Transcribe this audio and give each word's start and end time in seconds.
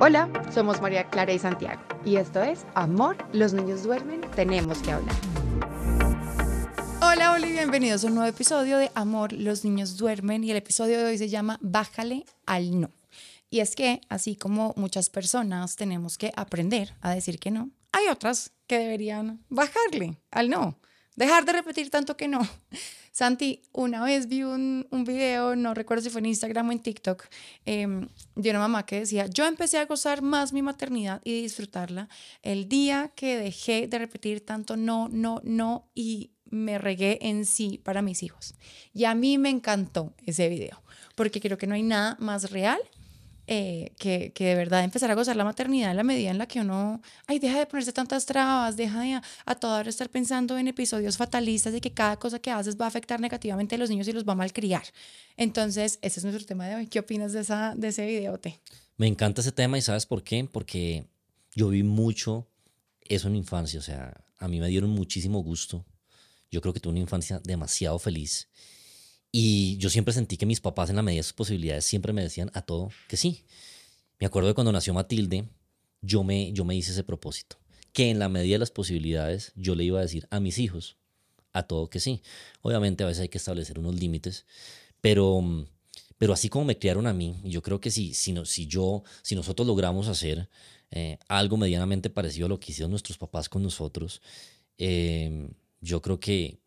Hola, 0.00 0.28
somos 0.52 0.82
María 0.82 1.08
Clara 1.08 1.32
y 1.32 1.38
Santiago 1.38 1.80
y 2.04 2.16
esto 2.16 2.42
es 2.42 2.66
Amor, 2.74 3.16
los 3.32 3.52
niños 3.52 3.84
duermen, 3.84 4.22
tenemos 4.34 4.78
que 4.78 4.90
hablar. 4.90 5.14
Hola, 7.00 7.30
hola 7.30 7.46
y 7.46 7.52
bienvenidos 7.52 8.02
a 8.02 8.08
un 8.08 8.16
nuevo 8.16 8.28
episodio 8.28 8.78
de 8.78 8.90
Amor, 8.96 9.32
los 9.32 9.64
niños 9.64 9.96
duermen 9.96 10.42
y 10.42 10.50
el 10.50 10.56
episodio 10.56 10.98
de 10.98 11.04
hoy 11.04 11.16
se 11.16 11.28
llama 11.28 11.58
Bájale 11.62 12.24
al 12.44 12.80
no. 12.80 12.90
Y 13.50 13.60
es 13.60 13.76
que, 13.76 14.00
así 14.08 14.34
como 14.34 14.74
muchas 14.76 15.10
personas 15.10 15.76
tenemos 15.76 16.18
que 16.18 16.32
aprender 16.34 16.94
a 17.00 17.14
decir 17.14 17.38
que 17.38 17.52
no, 17.52 17.70
hay 17.92 18.08
otras 18.08 18.50
que 18.66 18.80
deberían 18.80 19.44
bajarle 19.48 20.18
al 20.32 20.50
no, 20.50 20.76
dejar 21.14 21.44
de 21.44 21.52
repetir 21.52 21.90
tanto 21.90 22.16
que 22.16 22.26
no. 22.26 22.40
Santi, 23.14 23.62
una 23.70 24.02
vez 24.02 24.26
vi 24.26 24.42
un, 24.42 24.88
un 24.90 25.04
video, 25.04 25.54
no 25.54 25.72
recuerdo 25.72 26.02
si 26.02 26.10
fue 26.10 26.18
en 26.18 26.26
Instagram 26.26 26.68
o 26.68 26.72
en 26.72 26.80
TikTok, 26.80 27.26
em, 27.64 28.08
de 28.34 28.50
una 28.50 28.58
mamá 28.58 28.86
que 28.86 28.98
decía, 28.98 29.26
yo 29.26 29.46
empecé 29.46 29.78
a 29.78 29.86
gozar 29.86 30.20
más 30.20 30.52
mi 30.52 30.62
maternidad 30.62 31.20
y 31.22 31.42
disfrutarla 31.42 32.08
el 32.42 32.68
día 32.68 33.12
que 33.14 33.38
dejé 33.38 33.86
de 33.86 34.00
repetir 34.00 34.44
tanto 34.44 34.76
no, 34.76 35.08
no, 35.12 35.40
no 35.44 35.86
y 35.94 36.32
me 36.46 36.76
regué 36.76 37.20
en 37.22 37.46
sí 37.46 37.80
para 37.84 38.02
mis 38.02 38.24
hijos. 38.24 38.56
Y 38.92 39.04
a 39.04 39.14
mí 39.14 39.38
me 39.38 39.50
encantó 39.50 40.12
ese 40.26 40.48
video, 40.48 40.82
porque 41.14 41.40
creo 41.40 41.56
que 41.56 41.68
no 41.68 41.76
hay 41.76 41.84
nada 41.84 42.16
más 42.18 42.50
real 42.50 42.80
eh, 43.46 43.92
que, 43.98 44.32
que, 44.32 44.46
de 44.46 44.54
verdad 44.54 44.84
empezar 44.84 45.10
a 45.10 45.14
gozar 45.14 45.36
la 45.36 45.44
maternidad 45.44 45.90
en 45.90 45.96
la 45.96 46.02
medida 46.02 46.30
en 46.30 46.38
la 46.38 46.46
que 46.46 46.60
uno, 46.60 47.02
ay, 47.26 47.38
deja 47.38 47.58
de 47.58 47.66
ponerse 47.66 47.92
tantas 47.92 48.24
trabas, 48.24 48.76
deja 48.76 49.00
de 49.00 49.14
a, 49.14 49.22
a 49.44 49.54
toda 49.54 49.80
hora 49.80 49.90
estar 49.90 50.08
pensando 50.08 50.56
en 50.56 50.68
episodios 50.68 51.16
fatalistas 51.16 51.72
de 51.72 51.80
que 51.80 51.92
cada 51.92 52.18
cosa 52.18 52.38
que 52.38 52.50
haces 52.50 52.80
va 52.80 52.86
a 52.86 52.88
afectar 52.88 53.20
negativamente 53.20 53.74
a 53.74 53.78
los 53.78 53.90
niños 53.90 54.08
y 54.08 54.12
los 54.12 54.26
va 54.26 54.32
a 54.32 54.36
malcriar. 54.36 54.84
Entonces, 55.36 55.98
ese 56.00 56.20
es 56.20 56.24
nuestro 56.24 56.46
tema 56.46 56.66
de 56.66 56.76
hoy. 56.76 56.86
¿Qué 56.86 57.00
opinas 57.00 57.32
de, 57.32 57.40
esa, 57.40 57.74
de 57.76 57.88
ese 57.88 58.06
video, 58.06 58.38
Te? 58.38 58.60
Me 58.96 59.06
encanta 59.06 59.40
ese 59.40 59.52
tema 59.52 59.76
y 59.76 59.82
¿sabes 59.82 60.06
por 60.06 60.22
qué? 60.22 60.48
Porque 60.50 61.06
yo 61.54 61.68
vi 61.68 61.82
mucho 61.82 62.48
eso 63.02 63.26
en 63.26 63.32
mi 63.32 63.40
infancia, 63.40 63.78
o 63.78 63.82
sea, 63.82 64.24
a 64.38 64.48
mí 64.48 64.60
me 64.60 64.68
dieron 64.68 64.90
muchísimo 64.90 65.42
gusto. 65.42 65.84
Yo 66.50 66.60
creo 66.60 66.72
que 66.72 66.80
tuve 66.80 66.92
una 66.92 67.00
infancia 67.00 67.40
demasiado 67.44 67.98
feliz 67.98 68.48
y 69.36 69.78
yo 69.78 69.90
siempre 69.90 70.14
sentí 70.14 70.36
que 70.36 70.46
mis 70.46 70.60
papás, 70.60 70.90
en 70.90 70.94
la 70.94 71.02
medida 71.02 71.18
de 71.18 71.24
sus 71.24 71.32
posibilidades, 71.32 71.84
siempre 71.84 72.12
me 72.12 72.22
decían 72.22 72.52
a 72.54 72.62
todo 72.62 72.90
que 73.08 73.16
sí. 73.16 73.42
Me 74.20 74.28
acuerdo 74.28 74.46
de 74.46 74.54
cuando 74.54 74.70
nació 74.70 74.94
Matilde, 74.94 75.48
yo 76.02 76.22
me, 76.22 76.52
yo 76.52 76.64
me 76.64 76.76
hice 76.76 76.92
ese 76.92 77.02
propósito, 77.02 77.58
que 77.92 78.10
en 78.10 78.20
la 78.20 78.28
medida 78.28 78.54
de 78.54 78.58
las 78.60 78.70
posibilidades 78.70 79.50
yo 79.56 79.74
le 79.74 79.82
iba 79.82 79.98
a 79.98 80.02
decir 80.02 80.28
a 80.30 80.38
mis 80.38 80.58
hijos 80.60 80.98
a 81.52 81.64
todo 81.64 81.90
que 81.90 81.98
sí. 81.98 82.22
Obviamente 82.62 83.02
a 83.02 83.08
veces 83.08 83.22
hay 83.22 83.28
que 83.28 83.38
establecer 83.38 83.76
unos 83.80 83.96
límites, 83.96 84.46
pero, 85.00 85.42
pero 86.16 86.32
así 86.32 86.48
como 86.48 86.66
me 86.66 86.78
criaron 86.78 87.08
a 87.08 87.12
mí, 87.12 87.34
yo 87.42 87.60
creo 87.60 87.80
que 87.80 87.90
si, 87.90 88.14
si, 88.14 88.32
no, 88.32 88.44
si 88.44 88.68
yo, 88.68 89.02
si 89.22 89.34
nosotros 89.34 89.66
logramos 89.66 90.06
hacer 90.06 90.48
eh, 90.92 91.18
algo 91.26 91.56
medianamente 91.56 92.08
parecido 92.08 92.46
a 92.46 92.50
lo 92.50 92.60
que 92.60 92.70
hicieron 92.70 92.92
nuestros 92.92 93.18
papás 93.18 93.48
con 93.48 93.64
nosotros, 93.64 94.22
eh, 94.78 95.48
yo 95.80 96.00
creo 96.02 96.20
que 96.20 96.60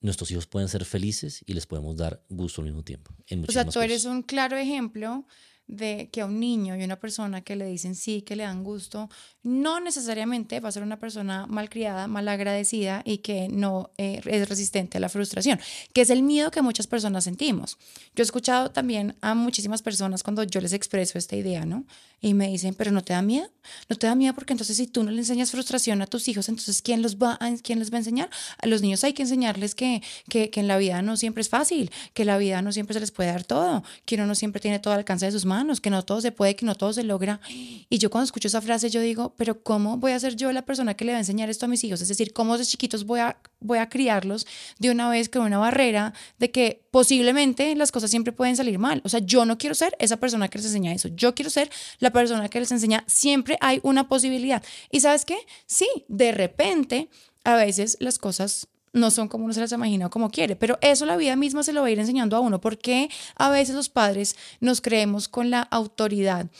nuestros 0.00 0.30
hijos 0.30 0.46
pueden 0.46 0.68
ser 0.68 0.84
felices 0.84 1.42
y 1.46 1.54
les 1.54 1.66
podemos 1.66 1.96
dar 1.96 2.22
gusto 2.28 2.60
al 2.60 2.66
mismo 2.66 2.82
tiempo. 2.82 3.14
o 3.48 3.52
sea, 3.52 3.64
tú 3.64 3.80
eres 3.80 4.04
un 4.04 4.22
claro 4.22 4.56
ejemplo 4.56 5.26
de 5.70 6.08
que 6.10 6.20
a 6.20 6.26
un 6.26 6.40
niño 6.40 6.76
y 6.76 6.82
una 6.82 6.96
persona 6.96 7.42
que 7.42 7.54
le 7.54 7.66
dicen 7.66 7.94
sí, 7.94 8.22
que 8.22 8.34
le 8.34 8.42
dan 8.42 8.64
gusto, 8.64 9.08
no 9.42 9.80
necesariamente 9.80 10.58
va 10.60 10.68
a 10.68 10.72
ser 10.72 10.82
una 10.82 10.98
persona 10.98 11.46
malcriada, 11.46 12.08
malagradecida 12.08 13.02
y 13.04 13.18
que 13.18 13.48
no 13.48 13.90
eh, 13.96 14.20
es 14.26 14.48
resistente 14.48 14.98
a 14.98 15.00
la 15.00 15.08
frustración, 15.08 15.60
que 15.92 16.02
es 16.02 16.10
el 16.10 16.22
miedo 16.22 16.50
que 16.50 16.60
muchas 16.60 16.86
personas 16.86 17.24
sentimos. 17.24 17.78
Yo 18.16 18.22
he 18.22 18.24
escuchado 18.24 18.72
también 18.72 19.16
a 19.20 19.34
muchísimas 19.34 19.80
personas 19.80 20.22
cuando 20.22 20.42
yo 20.42 20.60
les 20.60 20.72
expreso 20.72 21.18
esta 21.18 21.36
idea, 21.36 21.64
¿no? 21.64 21.84
Y 22.20 22.34
me 22.34 22.48
dicen, 22.48 22.74
pero 22.74 22.90
no 22.90 23.02
te 23.02 23.12
da 23.12 23.22
miedo, 23.22 23.48
no 23.88 23.96
te 23.96 24.06
da 24.06 24.14
miedo 24.14 24.34
porque 24.34 24.52
entonces 24.52 24.76
si 24.76 24.86
tú 24.86 25.04
no 25.04 25.10
le 25.10 25.18
enseñas 25.18 25.52
frustración 25.52 26.02
a 26.02 26.06
tus 26.06 26.28
hijos, 26.28 26.48
entonces 26.48 26.82
¿quién, 26.82 27.00
los 27.00 27.16
va 27.16 27.38
a, 27.40 27.54
quién 27.62 27.78
les 27.78 27.92
va 27.92 27.96
a 27.96 27.98
enseñar? 27.98 28.28
A 28.58 28.66
los 28.66 28.82
niños 28.82 29.04
hay 29.04 29.12
que 29.12 29.22
enseñarles 29.22 29.74
que, 29.74 30.02
que, 30.28 30.50
que 30.50 30.60
en 30.60 30.68
la 30.68 30.76
vida 30.76 31.00
no 31.00 31.16
siempre 31.16 31.40
es 31.40 31.48
fácil, 31.48 31.90
que 32.12 32.24
la 32.24 32.36
vida 32.38 32.60
no 32.60 32.72
siempre 32.72 32.94
se 32.94 33.00
les 33.00 33.12
puede 33.12 33.30
dar 33.30 33.44
todo, 33.44 33.84
que 34.04 34.16
uno 34.16 34.26
no 34.26 34.34
siempre 34.34 34.60
tiene 34.60 34.80
todo 34.80 34.92
al 34.92 35.00
alcance 35.00 35.26
de 35.26 35.32
sus 35.32 35.46
manos, 35.46 35.59
que 35.80 35.90
no 35.90 36.02
todo 36.02 36.20
se 36.20 36.32
puede, 36.32 36.56
que 36.56 36.66
no 36.66 36.74
todo 36.74 36.92
se 36.92 37.02
logra. 37.02 37.40
Y 37.88 37.98
yo 37.98 38.10
cuando 38.10 38.24
escucho 38.24 38.48
esa 38.48 38.60
frase, 38.60 38.90
yo 38.90 39.00
digo, 39.00 39.34
pero 39.36 39.62
¿cómo 39.62 39.96
voy 39.98 40.12
a 40.12 40.20
ser 40.20 40.36
yo 40.36 40.50
la 40.52 40.62
persona 40.62 40.94
que 40.94 41.04
le 41.04 41.12
va 41.12 41.18
a 41.18 41.20
enseñar 41.20 41.50
esto 41.50 41.66
a 41.66 41.68
mis 41.68 41.84
hijos? 41.84 42.00
Es 42.00 42.08
decir, 42.08 42.32
¿cómo 42.32 42.58
de 42.58 42.64
chiquitos 42.64 43.04
voy 43.04 43.20
a, 43.20 43.36
voy 43.60 43.78
a 43.78 43.88
criarlos 43.88 44.46
de 44.78 44.90
una 44.90 45.08
vez 45.08 45.28
con 45.28 45.42
una 45.42 45.58
barrera 45.58 46.14
de 46.38 46.50
que 46.50 46.82
posiblemente 46.90 47.74
las 47.76 47.92
cosas 47.92 48.10
siempre 48.10 48.32
pueden 48.32 48.56
salir 48.56 48.78
mal? 48.78 49.00
O 49.04 49.08
sea, 49.08 49.20
yo 49.20 49.44
no 49.44 49.58
quiero 49.58 49.74
ser 49.74 49.94
esa 49.98 50.16
persona 50.16 50.48
que 50.48 50.58
les 50.58 50.66
enseña 50.66 50.92
eso. 50.92 51.08
Yo 51.08 51.34
quiero 51.34 51.50
ser 51.50 51.70
la 51.98 52.10
persona 52.10 52.48
que 52.48 52.60
les 52.60 52.72
enseña 52.72 53.04
siempre 53.06 53.58
hay 53.60 53.80
una 53.82 54.08
posibilidad. 54.08 54.62
¿Y 54.90 55.00
sabes 55.00 55.24
qué? 55.24 55.38
Sí, 55.66 55.88
de 56.08 56.32
repente 56.32 57.08
a 57.44 57.56
veces 57.56 57.96
las 58.00 58.18
cosas 58.18 58.68
no 58.92 59.10
son 59.10 59.28
como 59.28 59.44
uno 59.44 59.54
se 59.54 59.60
las 59.60 59.72
imagina 59.72 60.06
o 60.06 60.10
como 60.10 60.30
quiere, 60.30 60.56
pero 60.56 60.78
eso 60.80 61.06
la 61.06 61.16
vida 61.16 61.36
misma 61.36 61.62
se 61.62 61.72
lo 61.72 61.82
va 61.82 61.88
a 61.88 61.90
ir 61.90 61.98
enseñando 61.98 62.36
a 62.36 62.40
uno, 62.40 62.60
porque 62.60 63.08
a 63.36 63.50
veces 63.50 63.74
los 63.74 63.88
padres 63.88 64.36
nos 64.60 64.80
creemos 64.80 65.28
con 65.28 65.50
la 65.50 65.62
autoridad 65.62 66.50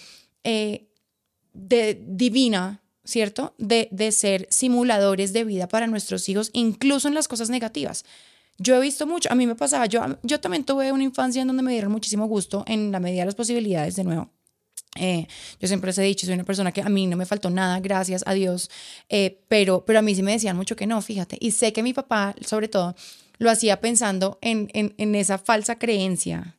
eh, 0.45 0.89
de, 1.53 2.01
divina, 2.07 2.83
¿cierto? 3.05 3.55
De, 3.59 3.89
de 3.91 4.13
ser 4.13 4.47
simuladores 4.51 5.33
de 5.33 5.45
vida 5.45 5.69
para 5.69 5.87
nuestros 5.87 6.29
hijos, 6.29 6.51
incluso 6.53 7.09
en 7.09 7.15
las 7.15 7.29
cosas 7.29 7.51
negativas. 7.51 8.05
Yo 8.59 8.77
he 8.77 8.81
visto 8.81 9.07
mucho, 9.07 9.33
a 9.33 9.35
mí 9.35 9.47
me 9.47 9.55
pasaba, 9.55 9.87
yo, 9.87 10.03
yo 10.23 10.41
también 10.41 10.65
tuve 10.65 10.93
una 10.93 11.03
infancia 11.03 11.41
en 11.41 11.49
donde 11.49 11.63
me 11.63 11.73
dieron 11.73 11.91
muchísimo 11.93 12.27
gusto 12.27 12.63
en 12.67 12.93
la 12.93 13.01
medida 13.01 13.23
de 13.23 13.27
las 13.27 13.35
posibilidades, 13.35 13.97
de 13.97 14.05
nuevo 14.05 14.31
eh, 14.97 15.27
yo 15.61 15.69
siempre 15.69 15.89
les 15.89 15.99
he 15.99 16.03
dicho, 16.03 16.27
soy 16.27 16.35
una 16.35 16.45
persona 16.45 16.73
que 16.73 16.83
a 16.83 16.89
mí 16.89 17.07
no 17.07 17.17
me 17.17 17.27
faltó 17.27 17.51
nada, 17.51 17.79
gracias 17.81 18.23
a 18.27 18.35
Dios, 18.35 18.71
eh, 19.09 19.41
pero, 19.49 19.85
pero 19.85 20.01
a 20.01 20.03
mí 20.03 20.15
sí 20.15 20.23
me 20.23 20.33
decían 20.33 20.57
mucho 20.57 20.77
que 20.77 20.87
no, 20.87 21.01
fíjate. 21.01 21.37
Y 21.41 21.53
sé 21.53 21.73
que 21.73 21.83
mi 21.83 21.93
papá, 21.93 22.35
sobre 22.45 22.69
todo, 22.69 22.97
lo 23.39 23.51
hacía 23.51 23.81
pensando 23.81 24.39
en, 24.41 24.69
en, 24.75 24.95
en 24.99 25.15
esa 25.15 25.39
falsa 25.39 25.79
creencia. 25.79 26.57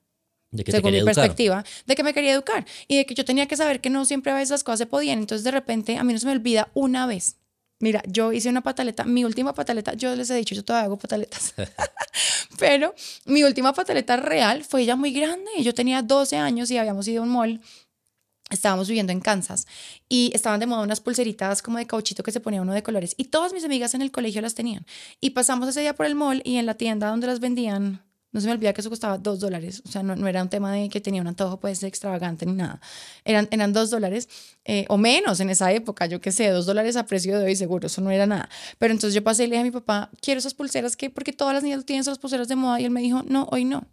De 0.50 0.66
que 0.66 0.72
según 0.74 0.92
mi 0.92 0.98
educar. 0.98 1.16
perspectiva, 1.16 1.64
de 1.86 1.96
que 1.96 2.04
me 2.04 2.14
quería 2.14 2.34
educar 2.34 2.66
y 2.90 2.98
de 2.98 3.06
que 3.06 3.16
yo 3.16 3.24
tenía 3.24 3.46
que 3.48 3.56
saber 3.56 3.80
que 3.80 3.90
no 3.90 4.04
siempre 4.04 4.34
a 4.34 4.36
veces 4.36 4.50
las 4.50 4.64
cosas 4.66 4.80
se 4.80 4.86
podían. 4.86 5.20
Entonces, 5.20 5.46
de 5.46 5.52
repente, 5.52 5.98
a 5.98 6.04
mí 6.04 6.12
no 6.12 6.20
se 6.20 6.26
me 6.26 6.34
olvida 6.34 6.70
una 6.74 7.06
vez. 7.06 7.38
Mira, 7.80 8.04
yo 8.06 8.32
hice 8.32 8.50
una 8.50 8.62
pataleta, 8.62 9.06
mi 9.06 9.24
última 9.24 9.54
pataleta, 9.54 9.94
yo 9.94 10.16
les 10.16 10.30
he 10.30 10.36
dicho, 10.36 10.54
yo 10.54 10.64
todavía 10.64 10.86
hago 10.86 10.98
pataletas, 10.98 11.56
pero 12.60 12.94
mi 13.26 13.44
última 13.44 13.74
pataleta 13.74 14.18
real 14.18 14.64
fue 14.64 14.86
ya 14.86 14.96
muy 14.96 15.12
grande. 15.12 15.50
Yo 15.62 15.74
tenía 15.74 16.02
12 16.02 16.38
años 16.38 16.70
y 16.70 16.78
habíamos 16.78 17.08
ido 17.08 17.24
a 17.24 17.26
un 17.26 17.32
mall 17.32 17.62
estábamos 18.52 18.88
viviendo 18.88 19.12
en 19.12 19.20
Kansas 19.20 19.66
y 20.08 20.32
estaban 20.36 20.60
de 20.60 20.68
moda 20.68 20.84
unas 20.84 21.00
pulseritas 21.00 21.62
como 21.62 21.78
de 21.78 21.88
cauchito 21.88 22.22
que 22.22 22.32
se 22.32 22.40
ponía 22.40 22.62
uno 22.62 22.74
de 22.74 22.84
colores 22.84 23.16
y 23.18 23.26
todas 23.26 23.54
mis 23.54 23.64
amigas 23.64 23.96
en 23.96 24.02
el 24.02 24.12
colegio 24.12 24.42
las 24.42 24.54
tenían. 24.54 24.86
Y 25.20 25.32
pasamos 25.32 25.68
ese 25.70 25.82
día 25.82 25.96
por 25.96 26.06
el 26.06 26.16
mall 26.16 26.42
y 26.46 26.58
en 26.58 26.66
la 26.66 26.76
tienda 26.76 27.08
donde 27.08 27.28
las 27.28 27.40
vendían, 27.40 28.04
no 28.32 28.40
se 28.40 28.48
me 28.48 28.54
olvida 28.54 28.74
que 28.74 28.82
eso 28.82 28.90
costaba 28.90 29.18
dos 29.18 29.40
dólares, 29.40 29.82
o 29.86 29.90
sea, 29.90 30.04
no, 30.04 30.28
era 30.28 30.42
un 30.42 30.50
tema 30.50 30.74
de 30.74 30.90
que 30.90 31.02
tenía 31.02 31.22
un 31.22 31.28
antojo 31.28 31.60
pues 31.60 31.84
extravagante 31.84 32.46
ni 32.46 32.54
nada, 32.54 32.80
eran, 33.26 33.48
eran 33.52 33.74
dos 33.74 33.90
dólares 33.90 34.30
eh, 34.64 34.86
o 34.90 34.98
menos 34.98 35.40
en 35.40 35.50
esa 35.50 35.72
época, 35.72 36.06
yo 36.06 36.22
qué 36.22 36.32
sé, 36.32 36.50
dos 36.50 36.66
dólares 36.66 36.96
a 36.96 37.06
precio 37.06 37.40
de 37.40 37.46
hoy 37.46 37.56
seguro, 37.56 37.88
eso 37.88 38.02
no 38.02 38.12
era 38.12 38.26
nada. 38.26 38.50
Pero 38.78 38.94
entonces 38.94 39.16
yo 39.16 39.24
pasé 39.24 39.46
y 39.46 39.48
le 39.48 39.56
dije 39.56 39.62
a 39.62 39.64
mi 39.66 39.72
papá, 39.72 40.12
quiero 40.22 40.40
esas 40.40 40.54
pulseras 40.54 40.96
que, 40.96 41.10
porque 41.10 41.34
todas 41.34 41.54
las 41.54 41.64
niñas 41.64 41.86
tienen 41.86 42.02
esas 42.02 42.20
pulseras 42.20 42.48
de 42.48 42.56
moda 42.56 42.80
y 42.80 42.86
él 42.86 42.92
me 42.92 43.02
dijo, 43.02 43.24
no, 43.24 43.48
hoy 43.52 43.66
no. 43.66 43.88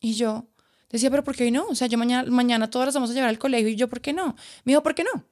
Y 0.00 0.14
yo, 0.14 0.51
Decía, 0.92 1.10
pero 1.10 1.24
¿por 1.24 1.34
qué 1.34 1.44
hoy 1.44 1.50
no? 1.50 1.66
O 1.66 1.74
sea, 1.74 1.88
yo 1.88 1.98
mañana, 1.98 2.30
mañana 2.30 2.70
todas 2.70 2.86
las 2.86 2.94
vamos 2.94 3.10
a 3.10 3.14
llevar 3.14 3.30
al 3.30 3.38
colegio 3.38 3.68
y 3.68 3.76
yo, 3.76 3.88
¿por 3.88 4.00
qué 4.00 4.12
no? 4.12 4.36
Me 4.64 4.72
dijo, 4.72 4.82
¿por 4.82 4.94
qué 4.94 5.04
no? 5.04 5.24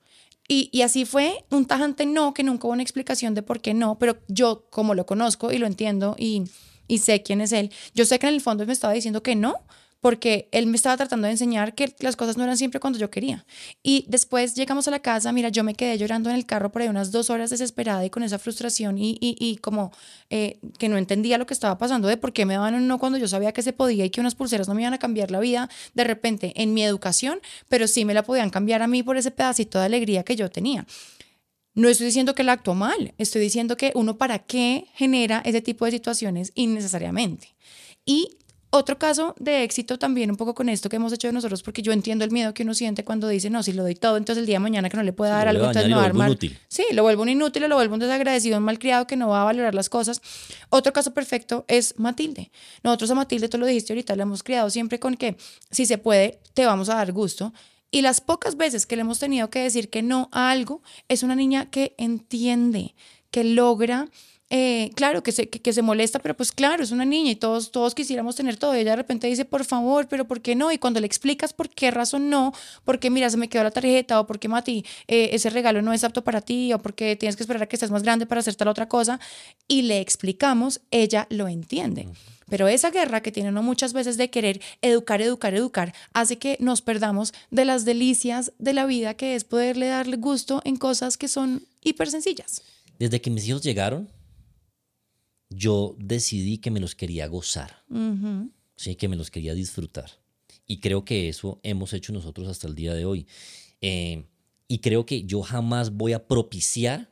Y, 0.48 0.68
y, 0.72 0.82
así 0.82 1.04
fue 1.04 1.44
un 1.50 1.64
tajante 1.66 2.06
no, 2.06 2.34
que 2.34 2.42
nunca 2.42 2.66
hubo 2.66 2.72
una 2.72 2.82
explicación 2.82 3.34
de 3.34 3.42
por 3.42 3.60
qué 3.60 3.72
no, 3.72 3.98
pero 3.98 4.18
yo 4.26 4.66
como 4.70 4.94
lo 4.94 5.06
conozco 5.06 5.52
y 5.52 5.58
lo 5.58 5.66
entiendo 5.68 6.16
y, 6.18 6.42
y 6.88 6.98
sé 6.98 7.22
quién 7.22 7.40
es 7.40 7.52
él, 7.52 7.70
yo 7.94 8.04
sé 8.04 8.18
que 8.18 8.26
en 8.26 8.34
el 8.34 8.40
fondo 8.40 8.66
me 8.66 8.72
estaba 8.72 8.92
diciendo 8.92 9.22
que 9.22 9.36
no, 9.36 9.54
porque 10.00 10.48
él 10.52 10.66
me 10.66 10.76
estaba 10.76 10.96
tratando 10.96 11.26
de 11.26 11.32
enseñar 11.32 11.74
que 11.74 11.94
las 12.00 12.16
cosas 12.16 12.36
no 12.36 12.44
eran 12.44 12.56
siempre 12.56 12.80
cuando 12.80 12.98
yo 12.98 13.10
quería. 13.10 13.44
Y 13.82 14.04
después 14.08 14.54
llegamos 14.54 14.88
a 14.88 14.90
la 14.90 15.00
casa, 15.00 15.32
mira, 15.32 15.50
yo 15.50 15.62
me 15.62 15.74
quedé 15.74 15.98
llorando 15.98 16.30
en 16.30 16.36
el 16.36 16.46
carro 16.46 16.72
por 16.72 16.82
ahí 16.82 16.88
unas 16.88 17.10
dos 17.10 17.30
horas 17.30 17.50
desesperada 17.50 18.04
y 18.04 18.10
con 18.10 18.22
esa 18.22 18.38
frustración 18.38 18.98
y, 18.98 19.18
y, 19.20 19.36
y 19.38 19.56
como 19.56 19.92
eh, 20.30 20.58
que 20.78 20.88
no 20.88 20.96
entendía 20.96 21.38
lo 21.38 21.46
que 21.46 21.54
estaba 21.54 21.78
pasando 21.78 22.08
de 22.08 22.16
por 22.16 22.32
qué 22.32 22.46
me 22.46 22.54
daban 22.54 22.74
un 22.74 22.88
no 22.88 22.98
cuando 22.98 23.18
yo 23.18 23.28
sabía 23.28 23.52
que 23.52 23.62
se 23.62 23.72
podía 23.72 24.04
y 24.04 24.10
que 24.10 24.20
unas 24.20 24.34
pulseras 24.34 24.68
no 24.68 24.74
me 24.74 24.82
iban 24.82 24.94
a 24.94 24.98
cambiar 24.98 25.30
la 25.30 25.40
vida 25.40 25.68
de 25.94 26.04
repente 26.04 26.52
en 26.56 26.74
mi 26.74 26.82
educación, 26.82 27.40
pero 27.68 27.86
sí 27.86 28.04
me 28.04 28.14
la 28.14 28.22
podían 28.22 28.50
cambiar 28.50 28.82
a 28.82 28.86
mí 28.86 29.02
por 29.02 29.16
ese 29.16 29.30
pedacito 29.30 29.78
de 29.78 29.84
alegría 29.84 30.22
que 30.22 30.36
yo 30.36 30.50
tenía. 30.50 30.86
No 31.74 31.88
estoy 31.88 32.06
diciendo 32.06 32.34
que 32.34 32.42
la 32.42 32.52
actuó 32.52 32.74
mal, 32.74 33.14
estoy 33.16 33.40
diciendo 33.40 33.76
que 33.76 33.92
uno 33.94 34.18
para 34.18 34.40
qué 34.40 34.86
genera 34.94 35.40
ese 35.44 35.60
tipo 35.60 35.84
de 35.84 35.92
situaciones 35.92 36.50
innecesariamente. 36.54 37.54
Y 38.04 38.38
otro 38.70 38.98
caso 38.98 39.34
de 39.38 39.64
éxito 39.64 39.98
también 39.98 40.30
un 40.30 40.36
poco 40.36 40.54
con 40.54 40.68
esto 40.68 40.88
que 40.88 40.96
hemos 40.96 41.12
hecho 41.12 41.26
de 41.26 41.32
nosotros, 41.32 41.62
porque 41.62 41.82
yo 41.82 41.92
entiendo 41.92 42.24
el 42.24 42.30
miedo 42.30 42.54
que 42.54 42.62
uno 42.62 42.72
siente 42.72 43.04
cuando 43.04 43.26
dice, 43.26 43.50
no, 43.50 43.64
si 43.64 43.72
lo 43.72 43.82
doy 43.82 43.96
todo, 43.96 44.16
entonces 44.16 44.40
el 44.40 44.46
día 44.46 44.56
de 44.56 44.60
mañana 44.60 44.88
que 44.88 44.96
no 44.96 45.02
le 45.02 45.12
pueda 45.12 45.32
dar 45.32 45.48
algo, 45.48 45.66
entonces 45.66 45.88
me 45.90 45.96
va 45.96 46.02
a 46.02 46.06
armar. 46.06 46.28
Inútil. 46.28 46.58
Sí, 46.68 46.84
lo 46.92 47.02
vuelvo 47.02 47.22
un 47.22 47.28
inútil, 47.28 47.68
lo 47.68 47.74
vuelvo 47.74 47.94
un 47.94 48.00
desagradecido, 48.00 48.58
un 48.58 48.64
malcriado 48.64 49.08
que 49.08 49.16
no 49.16 49.28
va 49.28 49.42
a 49.42 49.44
valorar 49.44 49.74
las 49.74 49.88
cosas. 49.88 50.22
Otro 50.68 50.92
caso 50.92 51.12
perfecto 51.12 51.64
es 51.66 51.98
Matilde. 51.98 52.52
Nosotros 52.84 53.10
a 53.10 53.16
Matilde, 53.16 53.48
tú 53.48 53.58
lo 53.58 53.66
dijiste 53.66 53.92
ahorita, 53.92 54.14
la 54.14 54.22
hemos 54.22 54.42
criado 54.44 54.70
siempre 54.70 55.00
con 55.00 55.16
que 55.16 55.36
si 55.70 55.84
se 55.84 55.98
puede, 55.98 56.38
te 56.54 56.64
vamos 56.64 56.88
a 56.90 56.94
dar 56.94 57.12
gusto. 57.12 57.52
Y 57.90 58.02
las 58.02 58.20
pocas 58.20 58.56
veces 58.56 58.86
que 58.86 58.94
le 58.94 59.02
hemos 59.02 59.18
tenido 59.18 59.50
que 59.50 59.58
decir 59.58 59.90
que 59.90 60.02
no 60.02 60.28
a 60.30 60.50
algo, 60.50 60.80
es 61.08 61.24
una 61.24 61.34
niña 61.34 61.70
que 61.70 61.94
entiende, 61.98 62.94
que 63.32 63.42
logra 63.42 64.08
eh, 64.52 64.90
claro, 64.96 65.22
que 65.22 65.30
se, 65.30 65.48
que, 65.48 65.72
se 65.72 65.80
molesta, 65.80 66.18
pero 66.18 66.36
pues 66.36 66.50
claro, 66.50 66.82
es 66.82 66.90
una 66.90 67.04
niña 67.04 67.30
y 67.30 67.36
todos, 67.36 67.70
todos 67.70 67.94
quisiéramos 67.94 68.34
tener 68.34 68.56
todo. 68.56 68.74
Y 68.74 68.80
ella 68.80 68.90
de 68.90 68.96
repente 68.96 69.28
dice, 69.28 69.44
por 69.44 69.64
favor, 69.64 70.08
pero 70.08 70.26
¿por 70.26 70.40
qué 70.40 70.56
no? 70.56 70.72
Y 70.72 70.78
cuando 70.78 70.98
le 70.98 71.06
explicas 71.06 71.52
por 71.52 71.70
qué 71.70 71.92
razón 71.92 72.30
no, 72.30 72.52
porque 72.84 73.10
mira, 73.10 73.30
se 73.30 73.36
me 73.36 73.48
quedó 73.48 73.62
la 73.62 73.70
tarjeta, 73.70 74.18
o 74.18 74.26
porque 74.26 74.48
Mati, 74.48 74.84
eh, 75.06 75.30
ese 75.32 75.50
regalo 75.50 75.82
no 75.82 75.92
es 75.92 76.02
apto 76.02 76.24
para 76.24 76.40
ti, 76.40 76.72
o 76.72 76.80
porque 76.80 77.14
tienes 77.14 77.36
que 77.36 77.44
esperar 77.44 77.62
a 77.62 77.66
que 77.66 77.76
estés 77.76 77.92
más 77.92 78.02
grande 78.02 78.26
para 78.26 78.40
hacer 78.40 78.56
tal 78.56 78.66
otra 78.68 78.88
cosa, 78.88 79.20
y 79.68 79.82
le 79.82 80.00
explicamos, 80.00 80.80
ella 80.90 81.28
lo 81.30 81.46
entiende. 81.46 82.08
Pero 82.48 82.66
esa 82.66 82.90
guerra 82.90 83.22
que 83.22 83.30
tienen 83.30 83.54
muchas 83.54 83.92
veces 83.92 84.16
de 84.16 84.30
querer 84.30 84.60
educar, 84.82 85.22
educar, 85.22 85.54
educar, 85.54 85.94
hace 86.12 86.38
que 86.38 86.56
nos 86.58 86.82
perdamos 86.82 87.32
de 87.52 87.64
las 87.64 87.84
delicias 87.84 88.52
de 88.58 88.72
la 88.72 88.86
vida, 88.86 89.14
que 89.14 89.36
es 89.36 89.44
poderle 89.44 89.86
darle 89.86 90.16
gusto 90.16 90.60
en 90.64 90.74
cosas 90.74 91.16
que 91.16 91.28
son 91.28 91.62
hiper 91.82 92.10
sencillas. 92.10 92.62
Desde 92.98 93.20
que 93.20 93.30
mis 93.30 93.46
hijos 93.46 93.62
llegaron, 93.62 94.08
yo 95.50 95.96
decidí 95.98 96.58
que 96.58 96.70
me 96.70 96.80
los 96.80 96.94
quería 96.94 97.26
gozar, 97.26 97.84
¿sí? 98.76 98.94
que 98.94 99.08
me 99.08 99.16
los 99.16 99.30
quería 99.30 99.54
disfrutar. 99.54 100.10
Y 100.66 100.78
creo 100.78 101.04
que 101.04 101.28
eso 101.28 101.58
hemos 101.64 101.92
hecho 101.92 102.12
nosotros 102.12 102.48
hasta 102.48 102.68
el 102.68 102.76
día 102.76 102.94
de 102.94 103.04
hoy. 103.04 103.26
Eh, 103.80 104.24
y 104.68 104.78
creo 104.78 105.04
que 105.04 105.24
yo 105.24 105.42
jamás 105.42 105.90
voy 105.90 106.12
a 106.12 106.28
propiciar 106.28 107.10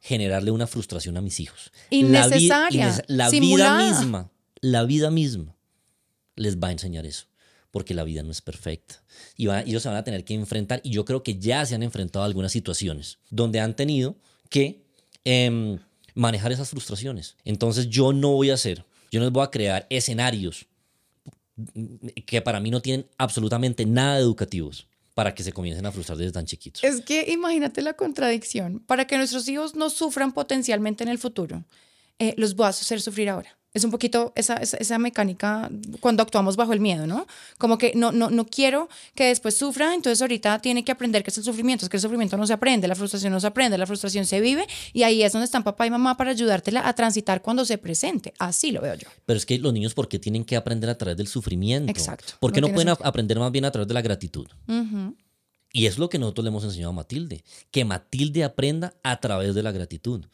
generarle 0.00 0.52
una 0.52 0.68
frustración 0.68 1.16
a 1.16 1.20
mis 1.20 1.40
hijos. 1.40 1.72
Innecesaria. 1.90 3.04
La, 3.08 3.28
vida 3.28 3.76
misma, 3.76 4.30
la 4.60 4.84
vida 4.84 5.10
misma 5.10 5.56
les 6.36 6.58
va 6.58 6.68
a 6.68 6.72
enseñar 6.72 7.04
eso. 7.04 7.26
Porque 7.72 7.92
la 7.92 8.04
vida 8.04 8.22
no 8.22 8.30
es 8.30 8.40
perfecta. 8.40 9.02
Y 9.36 9.48
ellos 9.48 9.82
se 9.82 9.88
van 9.88 9.98
a 9.98 10.04
tener 10.04 10.24
que 10.24 10.34
enfrentar, 10.34 10.80
y 10.84 10.90
yo 10.90 11.04
creo 11.04 11.24
que 11.24 11.38
ya 11.38 11.66
se 11.66 11.74
han 11.74 11.82
enfrentado 11.82 12.22
a 12.22 12.26
algunas 12.26 12.52
situaciones 12.52 13.18
donde 13.30 13.58
han 13.58 13.74
tenido 13.74 14.16
que 14.48 14.86
em, 15.24 15.80
manejar 16.16 16.50
esas 16.50 16.70
frustraciones. 16.70 17.36
Entonces 17.44 17.88
yo 17.88 18.12
no 18.12 18.32
voy 18.32 18.50
a 18.50 18.54
hacer, 18.54 18.84
yo 19.12 19.20
no 19.20 19.26
les 19.26 19.32
voy 19.32 19.44
a 19.44 19.50
crear 19.50 19.86
escenarios 19.90 20.66
que 22.26 22.42
para 22.42 22.58
mí 22.58 22.70
no 22.70 22.82
tienen 22.82 23.06
absolutamente 23.18 23.86
nada 23.86 24.18
educativos 24.18 24.88
para 25.14 25.34
que 25.34 25.42
se 25.42 25.52
comiencen 25.52 25.86
a 25.86 25.92
frustrar 25.92 26.18
desde 26.18 26.32
tan 26.32 26.44
chiquitos. 26.44 26.84
Es 26.84 27.00
que 27.00 27.30
imagínate 27.30 27.80
la 27.80 27.94
contradicción. 27.94 28.80
Para 28.80 29.06
que 29.06 29.16
nuestros 29.16 29.48
hijos 29.48 29.74
no 29.74 29.88
sufran 29.88 30.32
potencialmente 30.32 31.04
en 31.04 31.08
el 31.08 31.18
futuro, 31.18 31.64
eh, 32.18 32.34
los 32.36 32.54
voy 32.54 32.66
a 32.66 32.70
hacer 32.70 33.00
sufrir 33.00 33.30
ahora. 33.30 33.56
Es 33.76 33.84
un 33.84 33.90
poquito 33.90 34.32
esa, 34.36 34.54
esa, 34.54 34.98
mecánica 34.98 35.70
cuando 36.00 36.22
actuamos 36.22 36.56
bajo 36.56 36.72
el 36.72 36.80
miedo, 36.80 37.06
¿no? 37.06 37.26
Como 37.58 37.76
que 37.76 37.92
no, 37.94 38.10
no, 38.10 38.30
no 38.30 38.46
quiero 38.46 38.88
que 39.14 39.24
después 39.24 39.54
sufra, 39.54 39.94
entonces 39.94 40.22
ahorita 40.22 40.60
tiene 40.60 40.82
que 40.82 40.92
aprender 40.92 41.22
que 41.22 41.28
es 41.28 41.36
el 41.36 41.44
sufrimiento, 41.44 41.84
es 41.84 41.90
que 41.90 41.98
el 41.98 42.00
sufrimiento 42.00 42.38
no 42.38 42.46
se 42.46 42.54
aprende, 42.54 42.88
la 42.88 42.94
frustración 42.94 43.34
no 43.34 43.38
se 43.38 43.46
aprende, 43.46 43.76
la 43.76 43.86
frustración 43.86 44.24
se 44.24 44.40
vive 44.40 44.66
y 44.94 45.02
ahí 45.02 45.22
es 45.22 45.32
donde 45.32 45.44
están 45.44 45.62
papá 45.62 45.86
y 45.86 45.90
mamá 45.90 46.16
para 46.16 46.30
ayudártela 46.30 46.88
a 46.88 46.94
transitar 46.94 47.42
cuando 47.42 47.66
se 47.66 47.76
presente. 47.76 48.32
Así 48.38 48.72
lo 48.72 48.80
veo 48.80 48.94
yo. 48.94 49.08
Pero 49.26 49.36
es 49.36 49.44
que 49.44 49.58
los 49.58 49.74
niños, 49.74 49.92
¿por 49.92 50.08
qué 50.08 50.18
tienen 50.18 50.44
que 50.44 50.56
aprender 50.56 50.88
a 50.88 50.96
través 50.96 51.18
del 51.18 51.28
sufrimiento? 51.28 51.90
Exacto. 51.90 52.32
¿Por 52.40 52.52
qué 52.52 52.62
no, 52.62 52.68
pueden 52.72 52.88
aprender 52.88 53.38
más 53.38 53.52
bien 53.52 53.66
a 53.66 53.70
través 53.70 53.88
de 53.88 53.94
la 53.94 54.00
gratitud? 54.00 54.46
Y 55.76 55.84
es 55.84 55.98
lo 55.98 56.08
que 56.08 56.18
nosotros 56.18 56.42
le 56.42 56.48
hemos 56.48 56.64
enseñado 56.64 56.90
a 56.90 56.94
Matilde, 56.94 57.44
que 57.70 57.84
Matilde 57.84 58.44
aprenda 58.44 58.94
a 59.02 59.20
través 59.20 59.54
de 59.54 59.62
la 59.62 59.72
gratitud. 59.72 60.24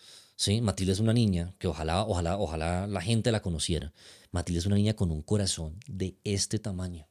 ¿Sí? 0.43 0.61
Matilde 0.61 0.91
es 0.91 0.99
una 0.99 1.13
niña 1.13 1.55
que 1.61 1.69
ojalá, 1.69 2.05
ojalá, 2.05 2.37
ojalá 2.37 2.89
la 2.89 3.01
gente 3.01 3.31
la 3.31 3.43
conociera. 3.43 3.93
Matilde 4.33 4.59
es 4.59 4.67
una 4.67 4.75
niña 4.75 4.95
con 4.95 5.13
un 5.13 5.23
corazón 5.23 5.79
de 5.87 6.17
este 6.25 6.59
tamaño. 6.59 7.07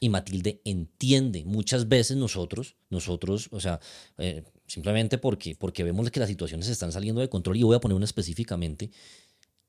Y 0.00 0.10
Matilde 0.10 0.60
entiende 0.66 1.46
muchas 1.46 1.88
veces 1.88 2.18
nosotros, 2.18 2.76
nosotros, 2.90 3.48
o 3.52 3.60
sea, 3.60 3.80
eh, 4.18 4.44
simplemente 4.66 5.16
porque, 5.16 5.56
porque 5.56 5.82
vemos 5.82 6.10
que 6.10 6.20
las 6.20 6.28
situaciones 6.28 6.68
están 6.68 6.92
saliendo 6.92 7.22
de 7.22 7.30
control, 7.30 7.56
y 7.56 7.62
voy 7.62 7.74
a 7.74 7.80
poner 7.80 7.96
una 7.96 8.04
específicamente, 8.04 8.90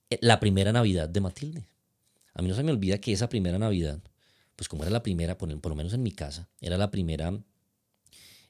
eh, 0.09 0.17
la 0.19 0.41
primera 0.41 0.73
Navidad 0.73 1.07
de 1.07 1.21
Matilde. 1.21 1.63
A 2.33 2.41
mí 2.41 2.49
no 2.49 2.55
se 2.55 2.63
me 2.63 2.71
olvida 2.73 2.97
que 2.97 3.13
esa 3.13 3.29
primera 3.29 3.57
Navidad, 3.57 4.01
pues 4.57 4.67
como 4.67 4.83
era 4.83 4.91
la 4.91 5.03
primera, 5.03 5.37
por, 5.37 5.49
lo 5.49 5.75
menos 5.75 5.93
en 5.93 6.03
mi 6.03 6.11
casa, 6.11 6.49
era 6.59 6.77
la 6.77 6.91
primera 6.91 7.31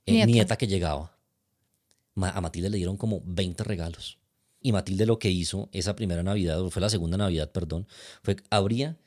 eh, 0.07 0.25
nieta. 0.25 0.57
que 0.57 0.65
llegaba. 0.65 1.15
a 2.15 2.41
Matilde 2.41 2.71
le 2.71 2.77
dieron 2.77 2.97
como 2.97 3.21
20 3.25 3.63
regalos. 3.63 4.17
Y 4.65 4.71
Matilde 4.71 5.06
lo 5.06 5.19
que 5.19 5.29
hizo 5.29 5.69
esa 5.73 5.95
primera 5.95 6.23
Navidad, 6.23 6.59
o 6.59 6.71
fue 6.71 6.81
la 6.81 6.89
segunda 6.89 7.17
Navidad, 7.17 7.51
perdón, 7.51 7.85
fue 8.23 8.35
abría 8.50 8.97